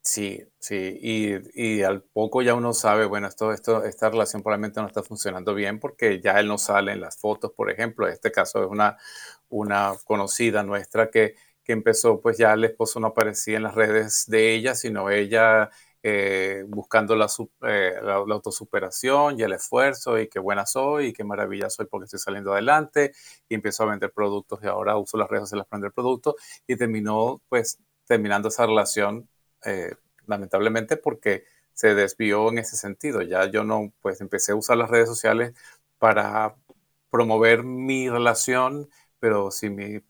[0.00, 4.80] Sí, sí, y, y, al poco ya uno sabe, bueno, esto, esto, esta relación probablemente
[4.80, 8.06] no está funcionando bien porque ya él no sale en las fotos, por ejemplo.
[8.06, 8.96] En este caso es una,
[9.50, 14.24] una conocida nuestra que, que empezó, pues ya el esposo no aparecía en las redes
[14.26, 15.68] de ella, sino ella
[16.02, 17.26] eh, buscando la,
[17.62, 22.04] eh, la, autosuperación y el esfuerzo y qué buena soy y qué maravilla soy porque
[22.04, 23.12] estoy saliendo adelante
[23.48, 26.34] y empezó a vender productos y ahora uso las redes sociales para vender productos
[26.66, 29.28] y terminó pues terminando esa relación
[29.64, 29.92] eh,
[30.26, 33.22] lamentablemente porque se desvió en ese sentido.
[33.22, 35.54] Ya yo no, pues empecé a usar las redes sociales
[35.98, 36.56] para
[37.10, 38.88] promover mi relación,
[39.20, 40.00] pero si mi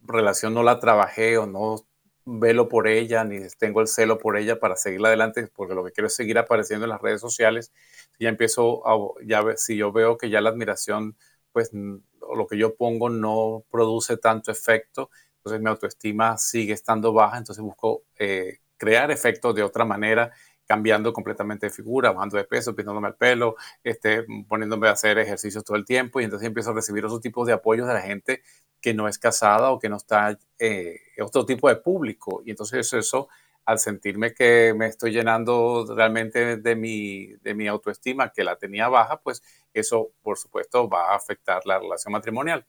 [0.00, 1.84] relación no la trabajé o no
[2.24, 5.92] velo por ella, ni tengo el celo por ella para seguirla adelante, porque lo que
[5.92, 7.72] quiero es seguir apareciendo en las redes sociales.
[8.18, 11.16] Ya empiezo a, ya si yo veo que ya la admiración,
[11.52, 17.38] pues lo que yo pongo no produce tanto efecto, entonces mi autoestima sigue estando baja,
[17.38, 20.32] entonces busco eh, crear efectos de otra manera,
[20.66, 25.64] cambiando completamente de figura, bajando de peso, pintándome el pelo, este, poniéndome a hacer ejercicios
[25.64, 28.42] todo el tiempo y entonces empiezo a recibir otros tipos de apoyos de la gente
[28.80, 32.42] que no es casada o que no está eh, otro tipo de público.
[32.44, 33.28] Y entonces eso,
[33.64, 38.88] al sentirme que me estoy llenando realmente de mi, de mi autoestima, que la tenía
[38.88, 42.66] baja, pues eso, por supuesto, va a afectar la relación matrimonial.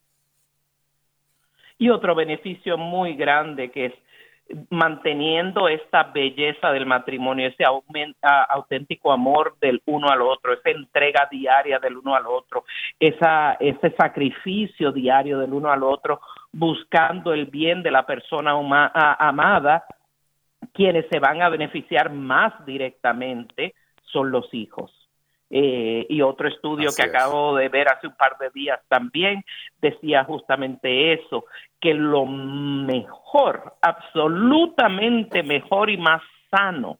[1.77, 3.93] Y otro beneficio muy grande que es
[4.69, 7.63] manteniendo esta belleza del matrimonio, ese
[8.49, 12.65] auténtico amor del uno al otro, esa entrega diaria del uno al otro,
[12.99, 16.19] esa, ese sacrificio diario del uno al otro,
[16.51, 18.51] buscando el bien de la persona
[19.19, 19.85] amada,
[20.73, 25.02] quienes se van a beneficiar más directamente son los hijos.
[25.55, 29.45] Eh, y otro estudio que acabo de ver hace un par de días también
[29.79, 31.45] decía justamente eso,
[31.79, 36.97] que lo mejor, absolutamente mejor y más sano,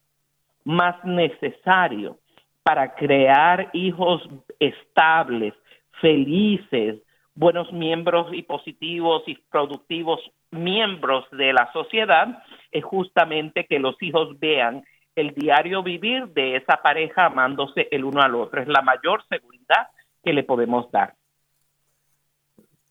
[0.66, 2.20] más necesario
[2.62, 4.22] para crear hijos
[4.60, 5.56] estables,
[6.00, 7.02] felices,
[7.34, 10.20] buenos miembros y positivos y productivos
[10.52, 14.84] miembros de la sociedad, es justamente que los hijos vean
[15.16, 18.62] el diario vivir de esa pareja amándose el uno al otro.
[18.62, 19.88] Es la mayor seguridad
[20.24, 21.16] que le podemos dar.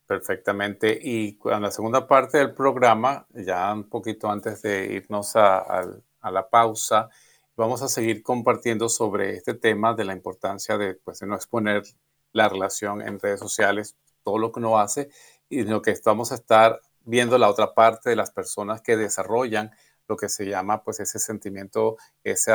[0.05, 0.99] Perfectamente.
[1.01, 5.85] Y en la segunda parte del programa, ya un poquito antes de irnos a,
[6.23, 7.09] la pausa,
[7.55, 11.83] vamos a seguir compartiendo sobre este tema de la importancia de, pues, de no exponer
[12.31, 15.09] la relación en redes sociales, todo lo que uno hace,
[15.49, 19.71] y lo que vamos a estar viendo la otra parte de las personas que desarrollan
[20.07, 22.51] lo que se llama pues ese sentimiento, ese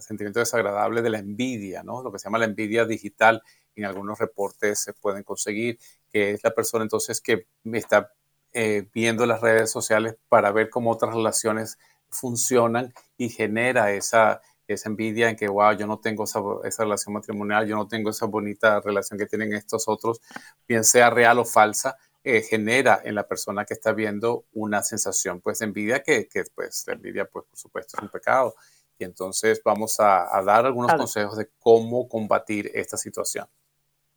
[0.00, 2.02] sentimiento desagradable de la envidia, ¿no?
[2.02, 3.42] Lo que se llama la envidia digital,
[3.74, 5.78] en algunos reportes se pueden conseguir,
[6.10, 8.12] que es la persona entonces que está
[8.52, 14.88] eh, viendo las redes sociales para ver cómo otras relaciones funcionan y genera esa, esa
[14.88, 18.26] envidia en que, wow, yo no tengo esa, esa, relación matrimonial, yo no tengo esa
[18.26, 20.20] bonita relación que tienen estos otros,
[20.66, 25.40] bien sea real o falsa, eh, genera en la persona que está viendo una sensación
[25.40, 28.54] pues de envidia que, que, pues la envidia pues por supuesto es un pecado.
[28.98, 33.46] Y entonces vamos a, dar algunos consejos de cómo combatir esta situación.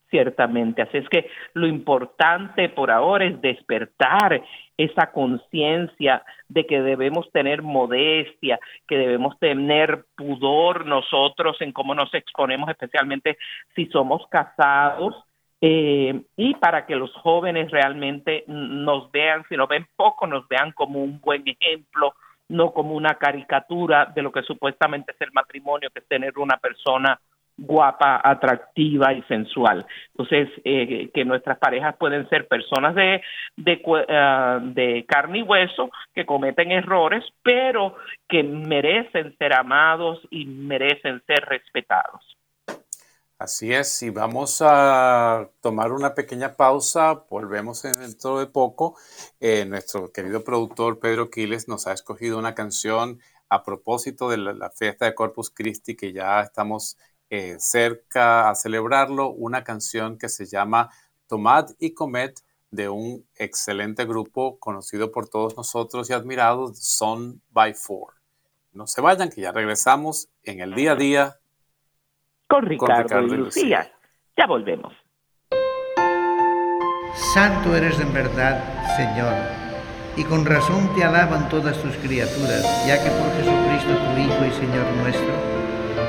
[0.10, 4.44] Ciertamente, así es que lo importante por ahora es despertar
[4.78, 12.14] esa conciencia de que debemos tener modestia, que debemos tener pudor nosotros en cómo nos
[12.14, 13.38] exponemos, especialmente
[13.76, 15.16] si somos casados,
[15.66, 20.74] eh, y para que los jóvenes realmente nos vean, si nos ven poco, nos vean
[20.74, 22.16] como un buen ejemplo,
[22.50, 26.58] no como una caricatura de lo que supuestamente es el matrimonio, que es tener una
[26.58, 27.18] persona
[27.58, 29.86] guapa, atractiva y sensual.
[30.10, 33.22] Entonces, eh, que nuestras parejas pueden ser personas de,
[33.56, 37.96] de, ah, de, carne y hueso que cometen errores, pero
[38.28, 42.33] que merecen ser amados y merecen ser respetados.
[43.44, 48.96] Así es, y vamos a tomar una pequeña pausa, volvemos dentro de poco.
[49.42, 54.70] Eh, nuestro querido productor Pedro Quiles nos ha escogido una canción a propósito de la,
[54.70, 56.98] fiesta de Corpus Christi que ya estamos
[57.30, 60.90] eh, cerca a celebrarlo, una canción que se llama
[61.28, 62.40] Tomad y Comet
[62.72, 68.14] de un excelente grupo conocido por todos nosotros y admirado, Son by Four.
[68.72, 71.40] No se vayan, que ya regresamos en el día a día
[72.54, 73.92] con Ricardo, y, Lucía.
[74.38, 74.94] Ya volvemos.
[77.34, 78.64] Santo eres en verdad,
[78.96, 79.34] Señor,
[80.16, 84.52] y con razón te alaban todas tus criaturas, ya que por Jesucristo tu Hijo y
[84.52, 85.34] Señor nuestro,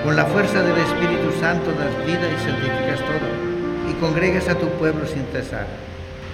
[0.04, 4.68] con la fuerza del Espíritu Santo das vida y santificas todo, y congregas a tu
[4.78, 5.66] pueblo sin cesar,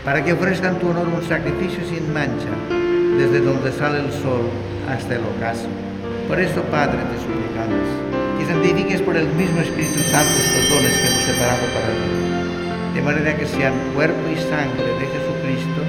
[0.05, 2.51] para que ofrezcan tu honor un sacrificio sin mancha,
[3.17, 4.51] desde donde sale el sol
[4.89, 5.69] hasta el ocaso.
[6.27, 11.07] Por eso, Padre, te suplicamos y santifiques por el mismo Espíritu Santo estos dones que
[11.09, 12.11] hemos separado para ti,
[12.95, 15.81] de manera que sean cuerpo y sangre de Jesucristo,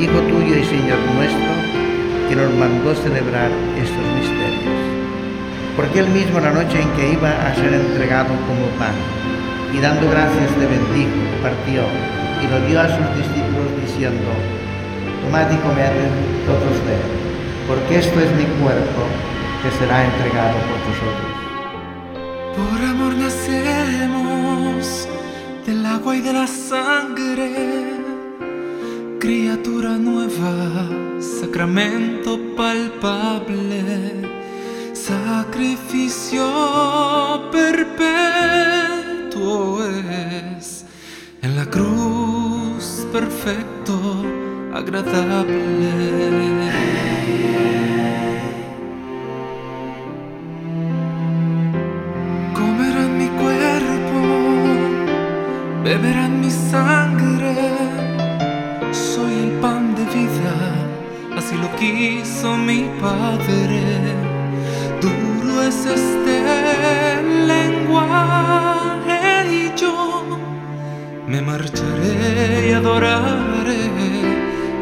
[0.00, 1.52] Hijo tuyo y Señor nuestro,
[2.28, 4.80] que nos mandó celebrar estos misterios.
[5.76, 8.96] Porque él mismo la noche en que iba a ser entregado como pan,
[9.74, 11.84] y dando gracias le bendijo, partió
[12.40, 14.32] y lo dio a sus discípulos diciendo,
[15.22, 15.92] tomad y comed
[16.48, 17.10] todos de él,
[17.68, 19.04] porque esto es mi cuerpo
[19.62, 21.29] que será entregado por vosotros.
[22.60, 24.82] Por amor nacemos
[25.66, 27.48] del agua y de la sangre,
[29.18, 30.88] criatura nueva,
[31.20, 33.82] sacramento palpable,
[34.92, 36.44] sacrificio
[37.50, 38.22] perpetuo
[39.86, 40.84] es
[41.40, 44.22] en la cruz perfecto,
[44.74, 46.20] agradable.
[61.80, 63.80] Quiso mi Padre.
[65.00, 66.36] Duro es este
[67.52, 70.22] lenguaje y yo
[71.26, 73.84] me marcharé y adoraré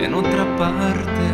[0.05, 1.27] en otra parte.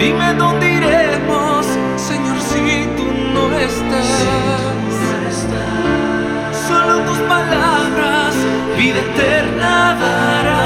[0.00, 1.66] Dime dónde iremos,
[1.96, 2.60] Señor, si
[2.96, 4.08] tú no estás
[6.66, 8.34] solo tus palabras
[8.76, 10.57] vida eterna darán.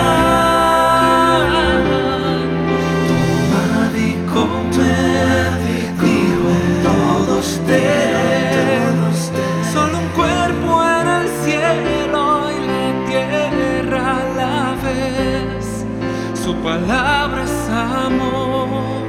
[17.72, 19.02] Amor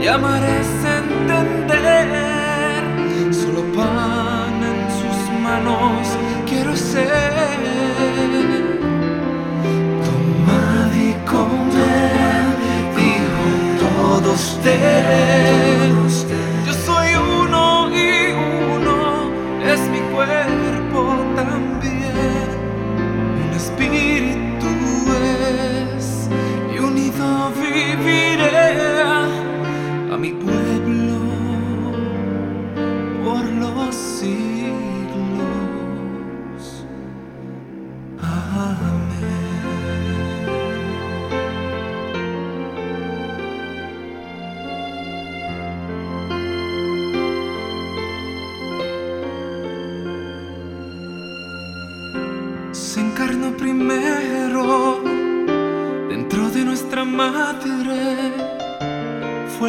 [0.00, 0.66] y amar es
[0.98, 2.08] entender.
[3.32, 6.08] Solo pan en sus manos
[6.46, 7.08] quiero ser.
[10.06, 12.56] Tomad y comed,
[12.96, 13.46] dijo
[13.78, 16.31] todos ustedes.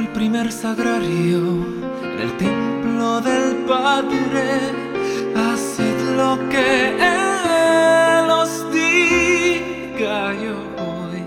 [0.04, 1.40] El primer sagrario
[2.04, 4.46] en el templo del Padre.
[5.36, 11.22] Haced lo que Él os diga y hoy.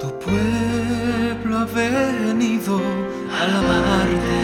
[0.00, 2.80] Tu pueblo ha venido
[3.32, 4.40] a alabarte.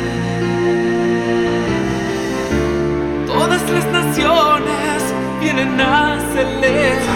[3.27, 4.99] Todas las naciones
[5.41, 7.12] vienen a celebrar,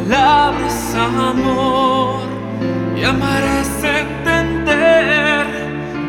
[0.00, 0.68] palabra
[1.30, 2.20] amor
[2.96, 5.46] y amar es entender.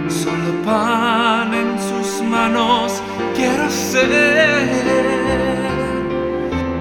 [0.09, 3.01] Solo pan en sus manos
[3.35, 4.09] quiero ser.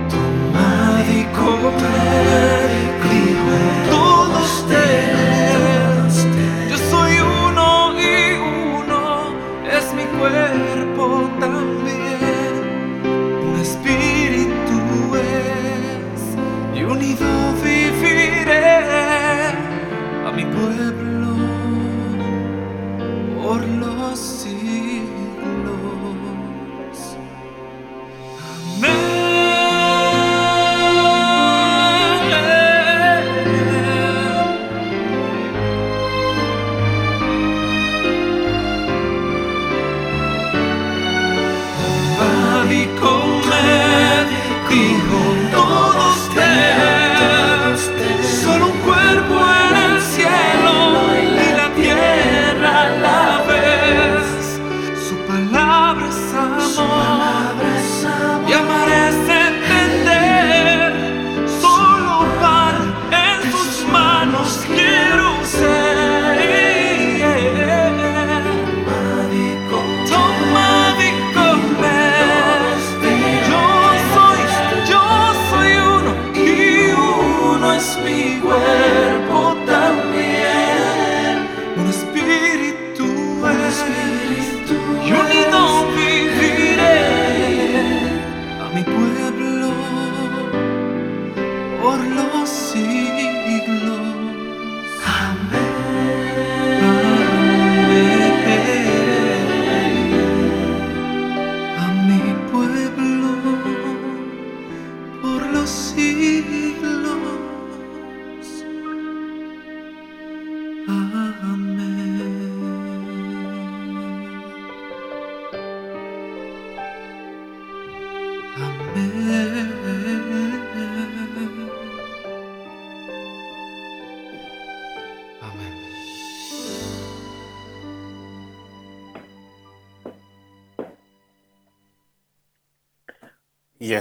[0.08, 2.59] Tomad y comer,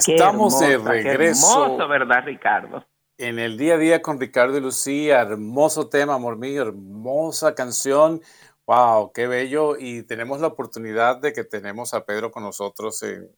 [0.08, 2.86] estamos de hermosa, regreso hermoso, ¿verdad, Ricardo?
[3.18, 5.22] en el día a día con Ricardo y Lucía.
[5.22, 8.22] Hermoso tema, amor mío, hermosa canción.
[8.66, 9.76] Wow, qué bello.
[9.78, 13.30] Y tenemos la oportunidad de que tenemos a Pedro con nosotros en,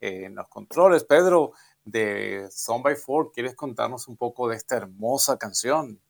[0.00, 1.04] en los controles.
[1.04, 1.52] Pedro,
[1.84, 6.00] de Song by Four, ¿quieres contarnos un poco de esta hermosa canción?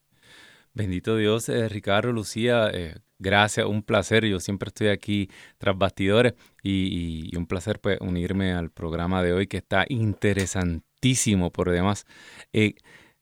[0.73, 4.25] Bendito Dios, eh, Ricardo, Lucía, eh, gracias, un placer.
[4.25, 9.47] Yo siempre estoy aquí tras bastidores y, un placer pues, unirme al programa de hoy
[9.47, 12.05] que está interesantísimo por demás.
[12.53, 12.75] Eh,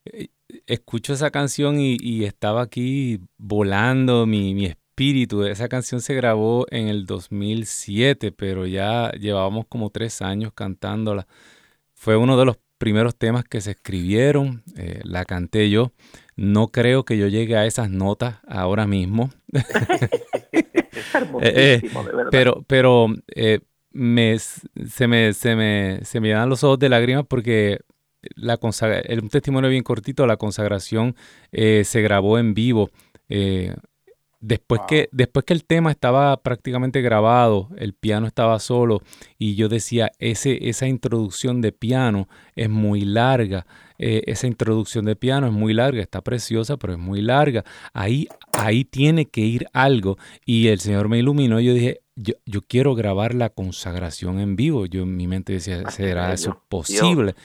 [0.06, 0.30] eh,
[0.68, 5.44] escucho esa canción y, estaba aquí volando mi, espíritu.
[5.46, 11.28] Esa canción se grabó en el 2007, pero ya llevábamos como tres años cantándola.
[11.94, 15.92] Fue uno de los primeros temas que se escribieron, eh, la canté yo.
[16.36, 19.30] No creo que yo llegue a esas notas ahora mismo,
[21.14, 22.30] hermosísimo, de verdad.
[22.32, 23.60] pero, pero eh,
[23.92, 27.80] me, se, me, se, me, se me llenan los ojos de lágrimas porque
[28.36, 31.16] la consagra- el- un testimonio bien cortito, la consagración
[31.52, 32.90] eh, se grabó en vivo.
[33.30, 33.76] eh,
[34.40, 34.88] después, Wow.
[34.88, 39.02] que, después que el tema estaba prácticamente grabado, el piano estaba solo
[39.38, 43.66] y yo decía, ese, esa introducción de piano es muy larga.
[44.02, 47.66] eh, esa introducción de piano es muy larga, está preciosa, pero es muy larga.
[47.94, 50.18] Ahí, ahí tiene que ir algo.
[50.46, 54.56] Y el Señor me iluminó y yo dije, yo, yo quiero grabar la consagración en
[54.56, 54.86] vivo.
[54.86, 57.36] Yo en mi mente decía, ¿será eso Dios.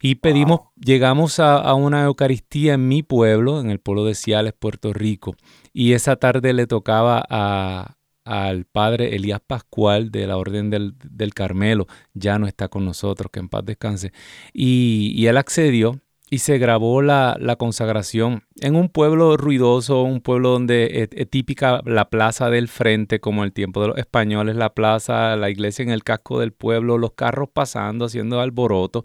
[0.00, 4.52] Y pedimos, llegamos a, a una Eucaristía en mi pueblo, en el pueblo de Ciales,
[4.52, 5.34] Puerto Rico.
[5.72, 11.34] Y esa tarde le tocaba a, al padre Elías Pascual de la Orden del, del
[11.34, 11.86] Carmelo.
[12.14, 14.12] Ya no está con nosotros, que en paz descanse.
[14.52, 20.20] Y, y él accedió y se grabó la, la consagración en un pueblo ruidoso, un
[20.20, 24.54] pueblo donde es, es típica la plaza del frente, como el tiempo de los españoles,
[24.54, 29.04] la plaza, la iglesia en el casco del pueblo, los carros pasando, haciendo alboroto.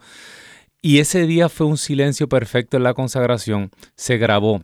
[0.83, 4.63] Y ese día fue un silencio perfecto en la consagración, se grabó.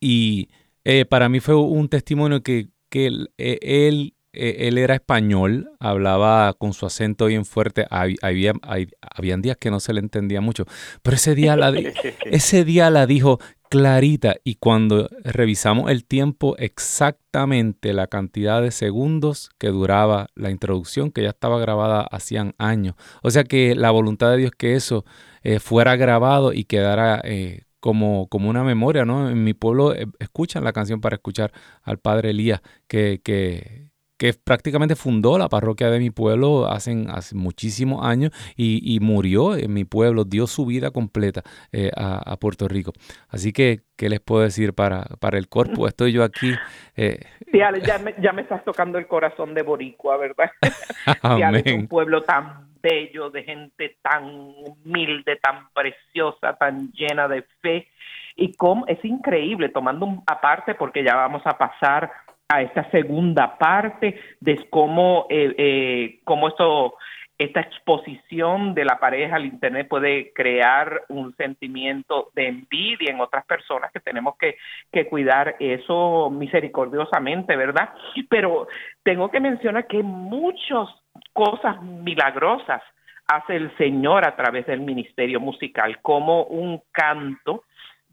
[0.00, 0.48] Y
[0.84, 6.54] eh, para mí fue un testimonio que, que él, él, eh, él era español, hablaba
[6.54, 8.54] con su acento bien fuerte, hab- había,
[9.00, 10.64] habían días que no se le entendía mucho,
[11.02, 11.70] pero ese día la,
[12.24, 13.38] ese día la dijo
[13.68, 21.10] clarita y cuando revisamos el tiempo exactamente la cantidad de segundos que duraba la introducción
[21.10, 22.94] que ya estaba grabada hacían años.
[23.22, 25.04] O sea que la voluntad de Dios que eso
[25.44, 29.28] eh, fuera grabado y quedara eh, como, como una memoria, ¿no?
[29.28, 34.32] En mi pueblo eh, escuchan la canción para escuchar al padre Elías, que, que, que
[34.32, 39.84] prácticamente fundó la parroquia de mi pueblo hace, hace muchísimos años y, murió en mi
[39.84, 41.42] pueblo, dio su vida completa
[41.72, 42.94] eh, a, Puerto Rico.
[43.28, 45.86] Así que, ¿qué les puedo decir para, para el cuerpo?
[45.86, 46.54] Estoy yo aquí.
[46.96, 47.20] Eh,
[47.52, 50.50] sí, ya me, ya me estás tocando el corazón de Boricua, ¿verdad?
[51.22, 51.62] Amén.
[51.66, 57.88] es un pueblo tan bello, de gente tan humilde, tan preciosa, tan llena de fe.
[58.36, 62.12] Y cómo es increíble, tomando un aparte, porque ya vamos a pasar
[62.48, 66.94] a esta segunda parte de cómo, eh, eh, cómo esto,
[67.38, 73.46] esta exposición de la pareja al Internet puede crear un sentimiento de envidia en otras
[73.46, 74.56] personas que tenemos que,
[74.92, 77.90] que cuidar eso misericordiosamente, ¿verdad?
[78.28, 78.68] Pero
[79.02, 80.88] tengo que mencionar que muchas
[81.34, 82.82] cosas milagrosas
[83.26, 87.64] hace el Señor a través del ministerio musical, como un canto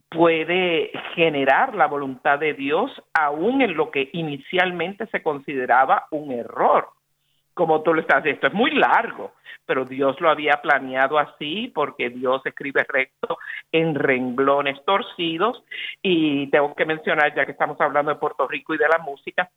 [0.09, 6.89] puede generar la voluntad de Dios aún en lo que inicialmente se consideraba un error.
[7.53, 9.33] Como tú lo estás diciendo, esto es muy largo,
[9.65, 13.37] pero Dios lo había planeado así porque Dios escribe recto
[13.71, 15.63] en renglones torcidos
[16.01, 19.49] y tengo que mencionar, ya que estamos hablando de Puerto Rico y de la música,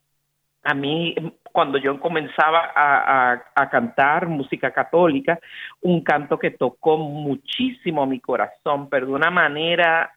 [0.65, 1.15] a mí
[1.53, 5.39] cuando yo comenzaba a, a, cantar música católica,
[5.83, 10.11] un canto que tocó muchísimo mi corazón, pero de una manera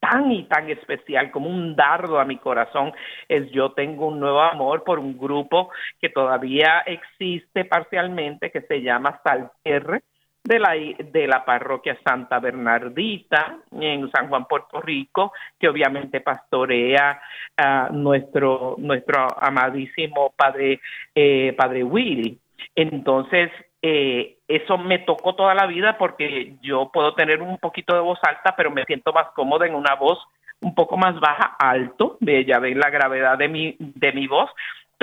[0.00, 2.92] tan y tan especial como un dardo a mi corazón
[3.28, 5.70] es yo tengo un nuevo amor por un grupo
[6.00, 10.02] que todavía existe parcialmente que se llama Salterre
[10.44, 17.18] de la, de la parroquia Santa Bernardita en San Juan, Puerto Rico, que obviamente pastorea
[17.56, 20.80] a nuestro, nuestro amadísimo padre,
[21.14, 22.38] eh, padre Willy.
[22.74, 28.02] Entonces, eh, eso me tocó toda la vida porque yo puedo tener un poquito de
[28.02, 30.18] voz alta, pero me siento más cómoda en una voz
[30.60, 34.50] un poco más baja, alto, ya ven la gravedad de mi, de mi voz,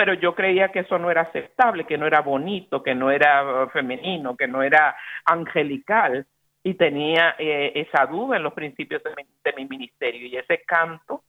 [0.02, 3.68] pero yo creía que eso no era aceptable, que no era bonito, que no era
[3.72, 4.96] femenino, que no era
[5.26, 6.26] angelical,
[6.64, 10.26] y tenía eh, esa duda en los principios de mi, de mi ministerio.
[10.26, 11.26] Y ese canto,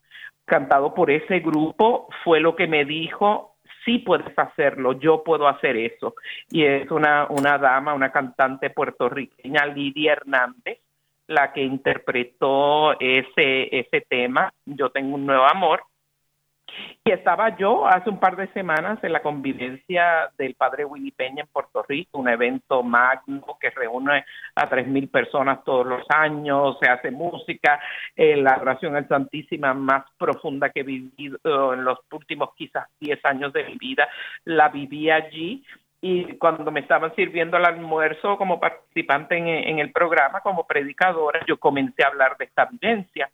[0.47, 5.77] cantado por ese grupo, fue lo que me dijo, sí puedes hacerlo, yo puedo hacer
[5.77, 6.15] eso.
[6.49, 10.79] Y es una, una dama, una cantante puertorriqueña, Lidia Hernández,
[11.27, 15.83] la que interpretó ese, ese tema, Yo tengo un nuevo amor,
[17.05, 21.43] y estaba yo hace un par de semanas en la convivencia del Padre Willy Peña
[21.43, 26.77] en Puerto Rico, un evento magno que reúne a tres mil personas todos los años,
[26.81, 27.81] se hace música,
[28.15, 33.19] eh, la oración al Santísima más profunda que he vivido en los últimos quizás diez
[33.25, 34.09] años de mi vida,
[34.45, 35.65] la viví allí.
[36.05, 41.41] Y cuando me estaban sirviendo el almuerzo como participante en, en el programa, como predicadora,
[41.47, 43.31] yo comencé a hablar de esta vivencia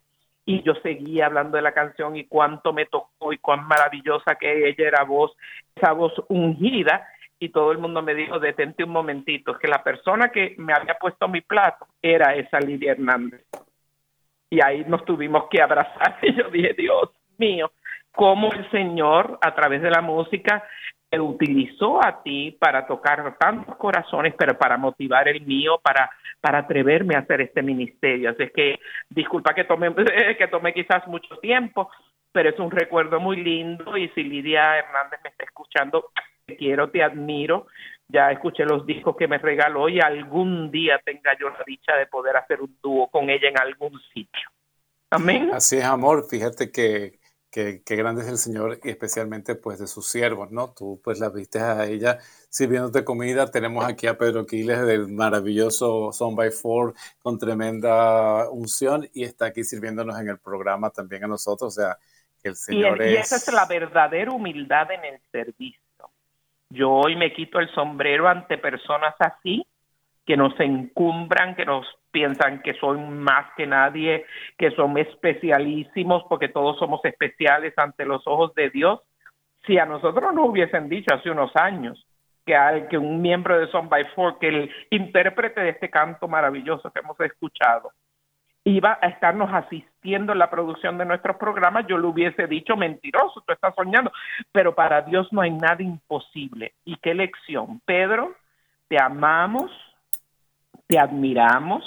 [0.49, 4.67] y yo seguía hablando de la canción y cuánto me tocó y cuán maravillosa que
[4.67, 5.31] ella era voz,
[5.75, 10.29] esa voz ungida y todo el mundo me dijo, detente un momentito, que la persona
[10.29, 13.45] que me había puesto mi plato era esa Lidia Hernández.
[14.49, 17.71] Y ahí nos tuvimos que abrazar y yo dije, Dios mío,
[18.11, 20.63] cómo el Señor a través de la música
[21.09, 26.59] te utilizó a ti para tocar tantos corazones, pero para motivar el mío, para, para
[26.59, 28.29] atreverme a hacer este ministerio.
[28.29, 28.79] Así que
[29.09, 29.93] disculpa que tome,
[30.37, 31.89] que tome quizás mucho tiempo,
[32.31, 36.11] pero es un recuerdo muy lindo y si Lidia Hernández me está escuchando,
[36.45, 37.67] te quiero, te admiro.
[38.07, 42.07] Ya escuché los discos que me regaló y algún día tenga yo la dicha de
[42.07, 44.49] poder hacer un dúo con ella en algún sitio.
[45.11, 45.51] Amén.
[45.53, 46.25] Así es, amor.
[46.27, 47.18] Fíjate que
[47.51, 50.71] Qué, grande es el Señor y especialmente pues de sus siervos, ¿no?
[50.71, 53.49] Tú pues la viste a ella sirviéndote comida.
[53.49, 56.93] Tenemos aquí a Pedro Quiles del maravilloso Son by Four
[57.23, 61.75] con tremenda unción y está aquí sirviéndonos en el programa también a nosotros.
[61.75, 61.97] O sea,
[62.41, 63.13] que el Señor es...
[63.13, 65.81] Y esa es la verdadera humildad en el servicio.
[66.69, 69.65] Yo hoy me quito el sombrero ante personas así
[70.23, 74.25] que nos encumbran, que nos piensan que son más que nadie,
[74.57, 78.99] que son especialísimos, porque todos somos especiales ante los ojos de Dios.
[79.65, 82.05] Si a nosotros nos hubiesen dicho hace unos años
[82.45, 86.27] que, hay, que un miembro de Son by Four, que el intérprete de este canto
[86.27, 87.91] maravilloso que hemos escuchado,
[88.63, 93.41] iba a estarnos asistiendo en la producción de nuestros programas, yo le hubiese dicho mentiroso,
[93.45, 94.11] tú estás soñando,
[94.51, 96.73] pero para Dios no hay nada imposible.
[96.85, 97.81] ¿Y qué lección?
[97.85, 98.35] Pedro,
[98.87, 99.71] te amamos,
[100.89, 101.83] te admiramos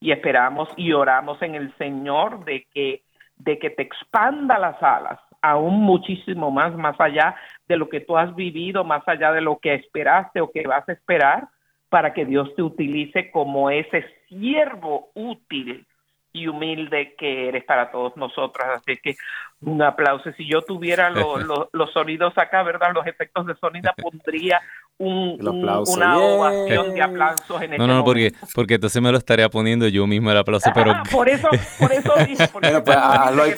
[0.00, 3.02] y esperamos y oramos en el Señor de que,
[3.36, 8.18] de que te expanda las alas aún muchísimo más, más allá de lo que tú
[8.18, 11.48] has vivido, más allá de lo que esperaste o que vas a esperar,
[11.88, 15.86] para que Dios te utilice como ese siervo útil
[16.32, 18.66] y humilde que eres para todos nosotros.
[18.68, 19.16] Así que
[19.62, 20.30] un aplauso.
[20.32, 21.08] Si yo tuviera
[21.72, 22.92] los sonidos acá, ¿verdad?
[22.92, 24.60] Los efectos de sonido, pondría
[24.98, 29.86] un, una ovación de aplausos en No, no, porque, porque entonces me lo estaría poniendo
[29.88, 30.92] yo mismo el aplauso, pero...
[30.92, 32.98] Ah, por eso, por eso dije, pero, pues,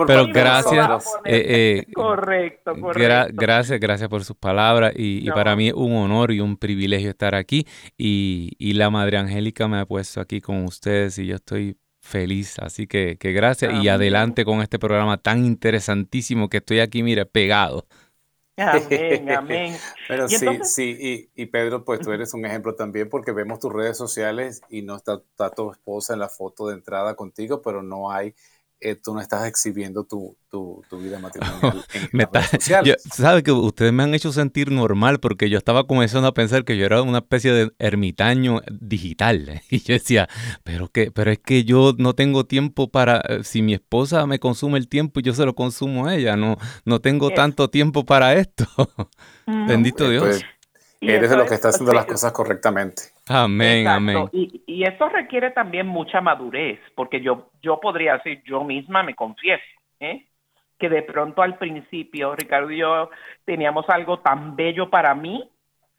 [0.07, 1.07] pero gracias.
[1.25, 3.33] Eh, eh, correcto, correcto.
[3.35, 7.11] gracias, gracias por sus palabras y, y, para mí es un honor y un privilegio
[7.11, 7.67] estar aquí
[7.97, 12.59] y, y la Madre Angélica me ha puesto aquí con ustedes y yo estoy feliz.
[12.59, 17.27] Así que, que gracias y adelante con este programa tan interesantísimo que estoy aquí, mire,
[17.27, 17.87] pegado.
[18.61, 19.77] Amén, amén.
[20.09, 23.97] Pero sí, sí, y, Pedro, pues tú eres un ejemplo también porque vemos tus redes
[23.97, 28.11] sociales y no está, está tu esposa en la foto de entrada contigo, pero no
[28.11, 28.35] hay
[28.81, 30.37] eh, tú no estás exhibiendo tu,
[30.93, 36.29] vida matrimonial en Sabe que ustedes me han hecho sentir normal porque yo estaba comenzando
[36.29, 39.63] a pensar que yo era una especie de ermitaño digital.
[39.71, 40.29] Y yo decía,
[40.65, 44.39] pero, que, pero es que yo no tengo tiempo para, eh, si mi esposa me
[44.39, 48.05] consume el tiempo y yo se lo consumo a ella, no, no tengo tanto tiempo
[48.05, 48.67] para esto.
[49.47, 50.25] Bendito Dios.
[50.25, 50.45] Pues,
[51.01, 53.03] eres de los que está haciendo las cosas correctamente.
[53.29, 54.29] Amén, amén.
[54.33, 59.15] Y, y, eso requiere también mucha madurez, porque yo, yo podría decir, yo misma me
[59.15, 59.65] confieso,
[60.01, 60.27] ¿eh?
[60.81, 63.11] que de pronto al principio, Ricardo y yo
[63.45, 65.49] teníamos algo tan bello para mí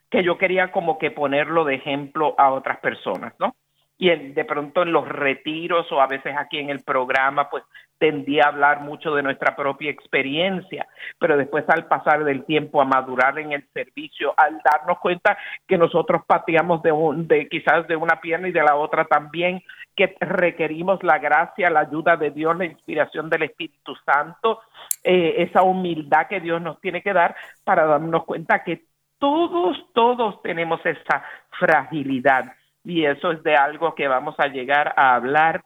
[0.09, 3.55] que yo quería como que ponerlo de ejemplo a otras personas, ¿no?
[4.01, 7.63] Y de pronto en los retiros o a veces aquí en el programa, pues
[7.99, 10.87] tendía a hablar mucho de nuestra propia experiencia,
[11.19, 15.37] pero después al pasar del tiempo a madurar en el servicio, al darnos cuenta
[15.67, 19.61] que nosotros pateamos de, un, de quizás de una pierna y de la otra también,
[19.95, 24.61] que requerimos la gracia, la ayuda de Dios, la inspiración del Espíritu Santo,
[25.03, 28.81] eh, esa humildad que Dios nos tiene que dar para darnos cuenta que
[29.19, 32.51] todos, todos tenemos esa fragilidad
[32.83, 35.63] y eso es de algo que vamos a llegar a hablar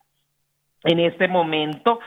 [0.84, 2.00] en este momento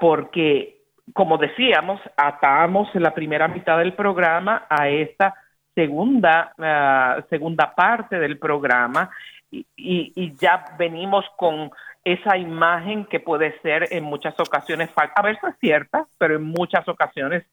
[0.00, 0.78] porque
[1.12, 5.34] como decíamos atamos la primera mitad del programa a esta
[5.74, 9.10] segunda ah, segunda parte del programa
[9.50, 11.72] y, y, ya venimos con
[12.04, 16.86] esa imagen que puede ser en muchas ocasiones falsa, a veces cierta, pero en muchas
[16.88, 17.44] ocasiones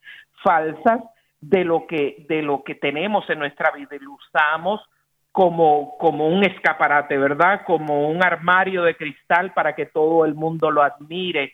[0.44, 1.02] falsas
[1.42, 4.82] de lo que de lo que tenemos en nuestra vida y lo usamos
[5.38, 7.62] como, como un escaparate, ¿verdad?
[7.64, 11.54] Como un armario de cristal para que todo el mundo lo admire.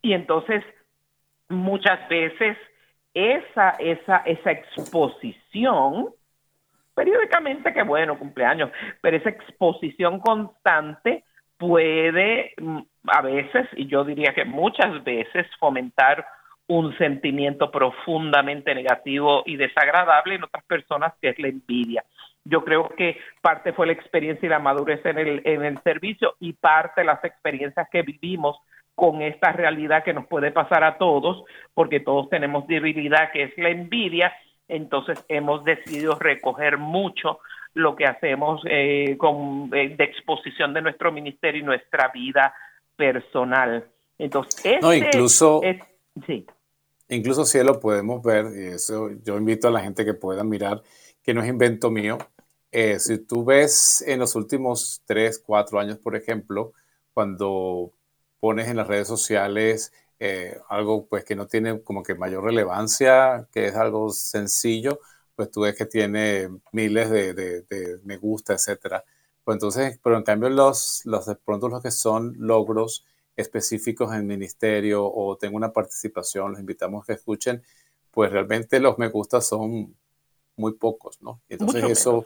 [0.00, 0.62] Y entonces,
[1.48, 2.56] muchas veces,
[3.12, 6.10] esa, esa, esa exposición,
[6.94, 8.70] periódicamente, que bueno, cumpleaños,
[9.00, 11.24] pero esa exposición constante
[11.58, 16.24] puede mm, a veces, y yo diría que muchas veces, fomentar
[16.68, 22.04] un sentimiento profundamente negativo y desagradable en otras personas, que es la envidia.
[22.48, 26.34] Yo creo que parte fue la experiencia y la madurez en el, en el servicio
[26.40, 28.56] y parte las experiencias que vivimos
[28.94, 31.44] con esta realidad que nos puede pasar a todos,
[31.74, 34.32] porque todos tenemos debilidad que es la envidia,
[34.68, 37.38] entonces hemos decidido recoger mucho
[37.74, 42.54] lo que hacemos eh, con, eh, de exposición de nuestro ministerio y nuestra vida
[42.96, 43.86] personal.
[44.18, 45.60] Entonces, no, incluso,
[46.26, 46.46] sí.
[47.10, 50.80] incluso si lo podemos ver, y eso yo invito a la gente que pueda mirar,
[51.22, 52.16] que no es invento mío,
[52.72, 56.72] eh, si tú ves en los últimos tres, cuatro años, por ejemplo,
[57.14, 57.92] cuando
[58.40, 63.48] pones en las redes sociales eh, algo pues que no tiene como que mayor relevancia,
[63.52, 65.00] que es algo sencillo,
[65.34, 69.04] pues tú ves que tiene miles de, me gusta, etcétera.
[69.44, 73.04] Pues entonces, pero en cambio los, los de pronto los que son logros
[73.36, 77.62] específicos en el ministerio o tengo una participación, los invitamos a que escuchen,
[78.10, 79.94] pues realmente los me gusta son
[80.56, 81.42] muy pocos, ¿no?
[81.50, 82.24] Entonces eso,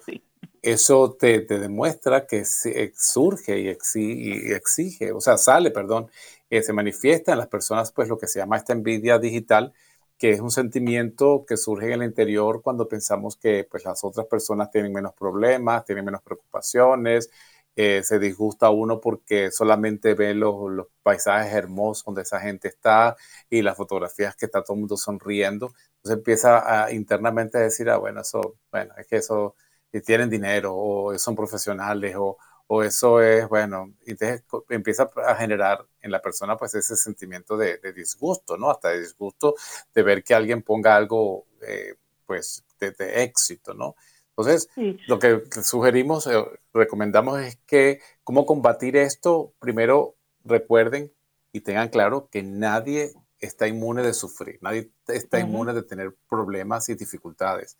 [0.62, 6.10] eso te, demuestra que surge y exige, o sea, sale, perdón,
[6.50, 9.72] eh, se manifiesta en las personas, pues lo que se llama esta envidia digital,
[10.18, 14.26] que es un sentimiento que surge en el interior cuando pensamos que pues las otras
[14.26, 17.30] personas tienen menos problemas, tienen menos preocupaciones,
[17.76, 23.16] eh, se disgusta uno porque solamente ve los, los, paisajes hermosos donde esa gente está
[23.48, 25.72] y las fotografías que está todo el mundo sonriendo.
[25.96, 29.54] Entonces empieza a, internamente a decir, ah, bueno, eso, bueno, es que eso,
[29.92, 32.38] y tienen dinero, o son profesionales, o,
[32.72, 37.56] o eso es, bueno, y entonces empieza a generar en la persona pues ese sentimiento
[37.56, 38.70] de, disgusto, ¿no?
[38.70, 39.56] Hasta de disgusto
[39.92, 43.96] de ver que alguien ponga algo, eh, pues, de, éxito, ¿no?
[44.28, 44.68] Entonces,
[45.08, 50.14] lo que sugerimos, eh, recomendamos es que cómo combatir esto, primero
[50.44, 51.12] recuerden
[51.50, 56.88] y tengan claro que nadie está inmune de sufrir, nadie está inmune de tener problemas
[56.88, 57.76] y dificultades.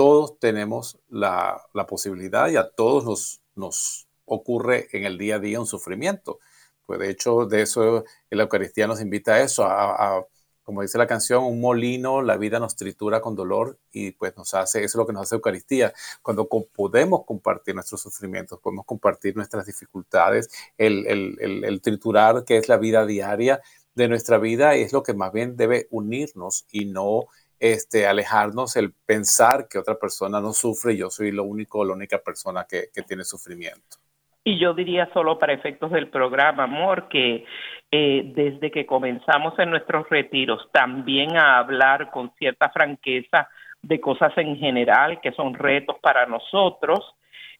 [0.00, 5.66] Todos tenemos la, posibilidad y a todos nos, ocurre en el día a día un
[5.66, 6.38] sufrimiento.
[6.86, 10.24] Pues de hecho, de eso la Eucaristía nos invita a eso, a,
[10.62, 14.54] como dice la canción, un molino, la vida nos tritura con dolor y pues nos
[14.54, 15.92] hace, eso es lo que nos hace Eucaristía.
[16.22, 20.48] Cuando podemos compartir nuestros sufrimientos, podemos compartir nuestras dificultades,
[20.78, 23.60] el, el, el, triturar que es la vida diaria
[23.94, 27.26] de nuestra vida es lo que más bien debe unirnos y no
[27.60, 31.92] este, alejarnos el pensar que otra persona no sufre y yo soy lo único, la
[31.92, 33.98] única persona que, que tiene sufrimiento.
[34.42, 37.44] Y yo diría solo para efectos del programa, amor, que
[37.92, 43.48] eh, desde que comenzamos en nuestros retiros también a hablar con cierta franqueza
[43.82, 47.14] de cosas en general que son retos para nosotros,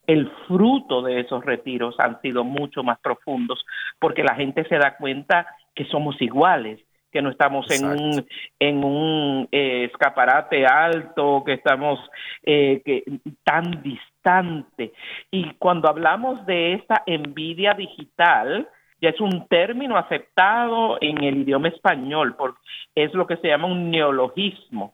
[0.07, 3.63] el fruto de esos retiros han sido mucho más profundos
[3.99, 5.45] porque la gente se da cuenta
[5.75, 6.79] que somos iguales,
[7.11, 8.27] que no estamos en un,
[8.59, 11.99] en un eh, escaparate alto, que estamos
[12.43, 13.03] eh, que,
[13.43, 14.93] tan distante.
[15.29, 18.67] Y cuando hablamos de esta envidia digital,
[19.01, 22.59] ya es un término aceptado en el idioma español, porque
[22.95, 24.93] es lo que se llama un neologismo,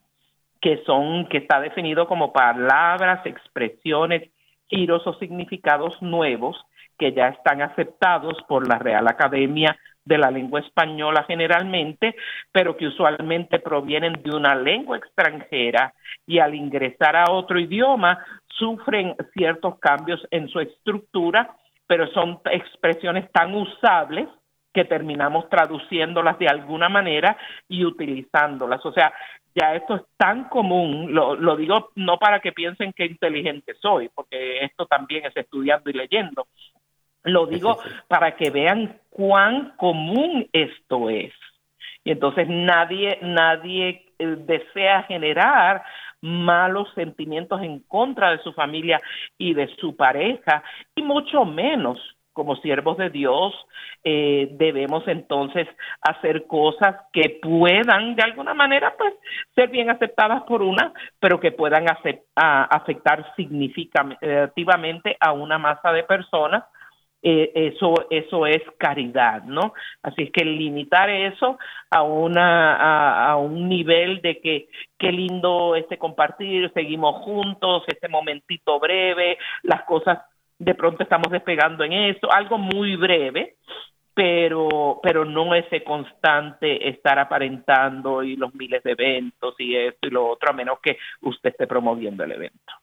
[0.62, 4.30] que son, que está definido como palabras, expresiones,
[4.70, 6.58] giros o significados nuevos
[6.98, 9.78] que ya están aceptados por la Real Academia
[10.08, 12.16] de la lengua española generalmente,
[12.52, 15.94] pero que usualmente provienen de una lengua extranjera
[16.26, 21.56] y al ingresar a otro idioma sufren ciertos cambios en su estructura,
[21.86, 24.28] pero son expresiones tan usables
[24.74, 27.38] que terminamos traduciéndolas de alguna manera
[27.68, 28.86] y utilizándolas.
[28.86, 29.14] O sea,
[29.56, 34.10] ya esto es tan común, lo, lo, digo no para que piensen que inteligente soy,
[34.14, 36.48] porque esto también es estudiando y leyendo,
[37.24, 41.34] lo digo para que vean cuán común esto es.
[42.04, 45.84] Y entonces nadie, nadie eh, desea generar
[46.22, 49.00] malos sentimientos en contra de su familia
[49.38, 50.64] y de su pareja,
[50.96, 52.00] y mucho menos
[52.38, 53.56] como siervos de Dios,
[54.04, 55.68] eh, debemos entonces
[56.02, 59.16] hacer cosas que puedan de alguna manera pues
[59.56, 61.86] ser bien aceptadas por una, pero que puedan
[62.36, 66.64] afectar significativamente a una masa de personas
[67.24, 69.74] eh, eso eso es caridad, ¿no?
[70.04, 71.58] Así es que limitar eso
[71.90, 78.80] a una a, un nivel de que qué lindo este compartir, seguimos juntos, este momentito
[78.80, 80.20] breve, las cosas
[80.60, 83.56] de pronto estamos despegando en eso, algo muy breve,
[84.14, 90.12] pero pero no ese constante estar aparentando y los miles de eventos y esto y
[90.12, 92.74] lo otro a menos que usted esté promoviendo el evento.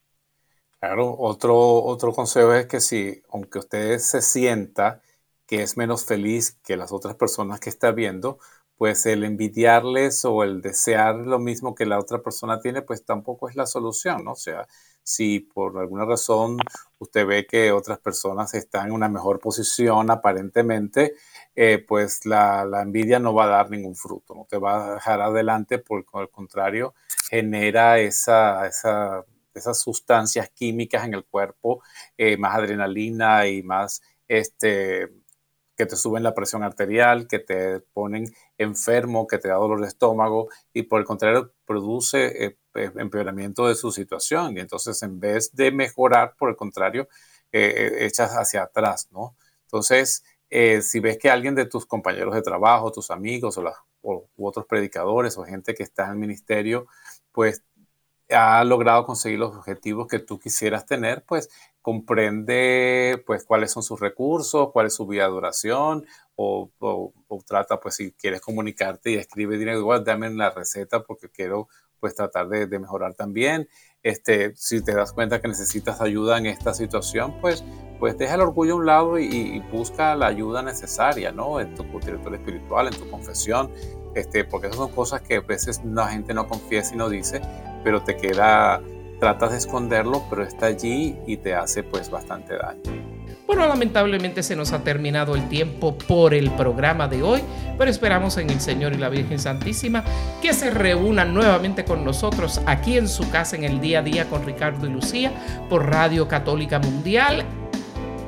[0.85, 5.01] Claro, otro, otro consejo es que si, aunque usted se sienta
[5.47, 8.39] que es menos feliz que las otras personas que está viendo,
[8.77, 13.49] pues el envidiarles o el desear lo mismo que la otra persona tiene, pues tampoco
[13.49, 14.33] es la solución, ¿no?
[14.33, 14.69] O sea,
[15.03, 16.59] si por alguna razón
[16.99, 21.15] usted ve que otras personas están en una mejor posición aparentemente,
[21.57, 24.95] eh, pues la, la, envidia no va a dar ningún fruto, no te va a
[24.97, 26.95] dejar adelante, por el contrario,
[27.31, 29.25] genera esa, esa
[29.59, 31.83] esas sustancias químicas en el cuerpo,
[32.17, 35.11] eh, más adrenalina y más este,
[35.77, 39.89] que te suben la presión arterial, que te ponen enfermo, que te da dolor de
[39.89, 45.21] estómago y por el contrario produce eh, eh, empeoramiento de su situación y entonces en
[45.21, 47.09] vez de mejorar, por el contrario,
[47.57, 49.37] echas hacia atrás, ¿no?
[49.67, 50.25] Entonces,
[50.83, 53.63] si ves que alguien de tus compañeros de trabajo, tus amigos o,
[54.03, 56.89] o otros predicadores o gente que está en el ministerio,
[57.33, 57.65] pues
[58.31, 61.51] ha logrado conseguir los objetivos que tú quisieras tener, pues
[61.83, 66.07] comprende pues cuáles son sus recursos, cuál es su vía de duración,
[66.37, 66.71] o,
[67.47, 71.69] trata pues si quieres comunicarte y escribe dinero, igual dame la receta porque quiero
[72.01, 73.69] pues tratar de, mejorar también.
[74.03, 77.65] Este, si te das cuenta que necesitas ayuda en esta situación, pues,
[77.99, 81.61] pues deja el orgullo a un lado y, busca la ayuda necesaria, ¿no?
[81.61, 83.71] En tu director espiritual, en tu confesión,
[84.15, 87.41] este, porque esas son cosas que a veces la gente no confiesa y no dice,
[87.85, 88.81] pero te queda,
[89.21, 93.15] tratas de esconderlo, pero está allí y te hace pues bastante daño.
[93.47, 97.43] Bueno, lamentablemente se nos ha terminado el tiempo por el programa de hoy,
[97.77, 100.03] pero esperamos en el Señor y la Virgen Santísima
[100.41, 104.31] que se reúnan nuevamente con nosotros aquí en su casa en el día a día
[104.31, 105.31] con Ricardo y Lucía
[105.69, 107.45] por Radio Católica Mundial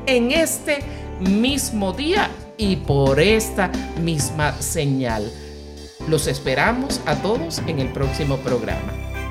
[0.05, 0.81] en este
[1.21, 3.71] mismo día y por esta
[4.03, 5.31] misma señal.
[6.09, 9.06] Los esperamos a todos en el próximo programa.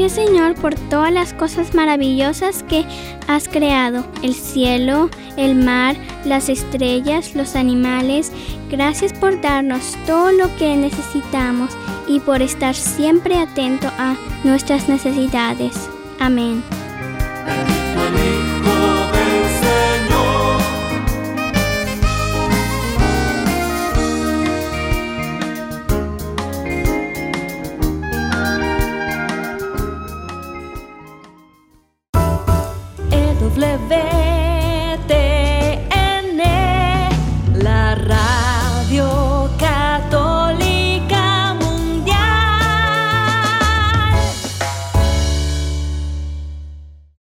[0.00, 2.86] Gracias Señor por todas las cosas maravillosas que
[3.28, 5.94] has creado, el cielo, el mar,
[6.24, 8.32] las estrellas, los animales.
[8.70, 11.76] Gracias por darnos todo lo que necesitamos
[12.08, 15.90] y por estar siempre atento a nuestras necesidades.
[16.18, 16.62] Amén.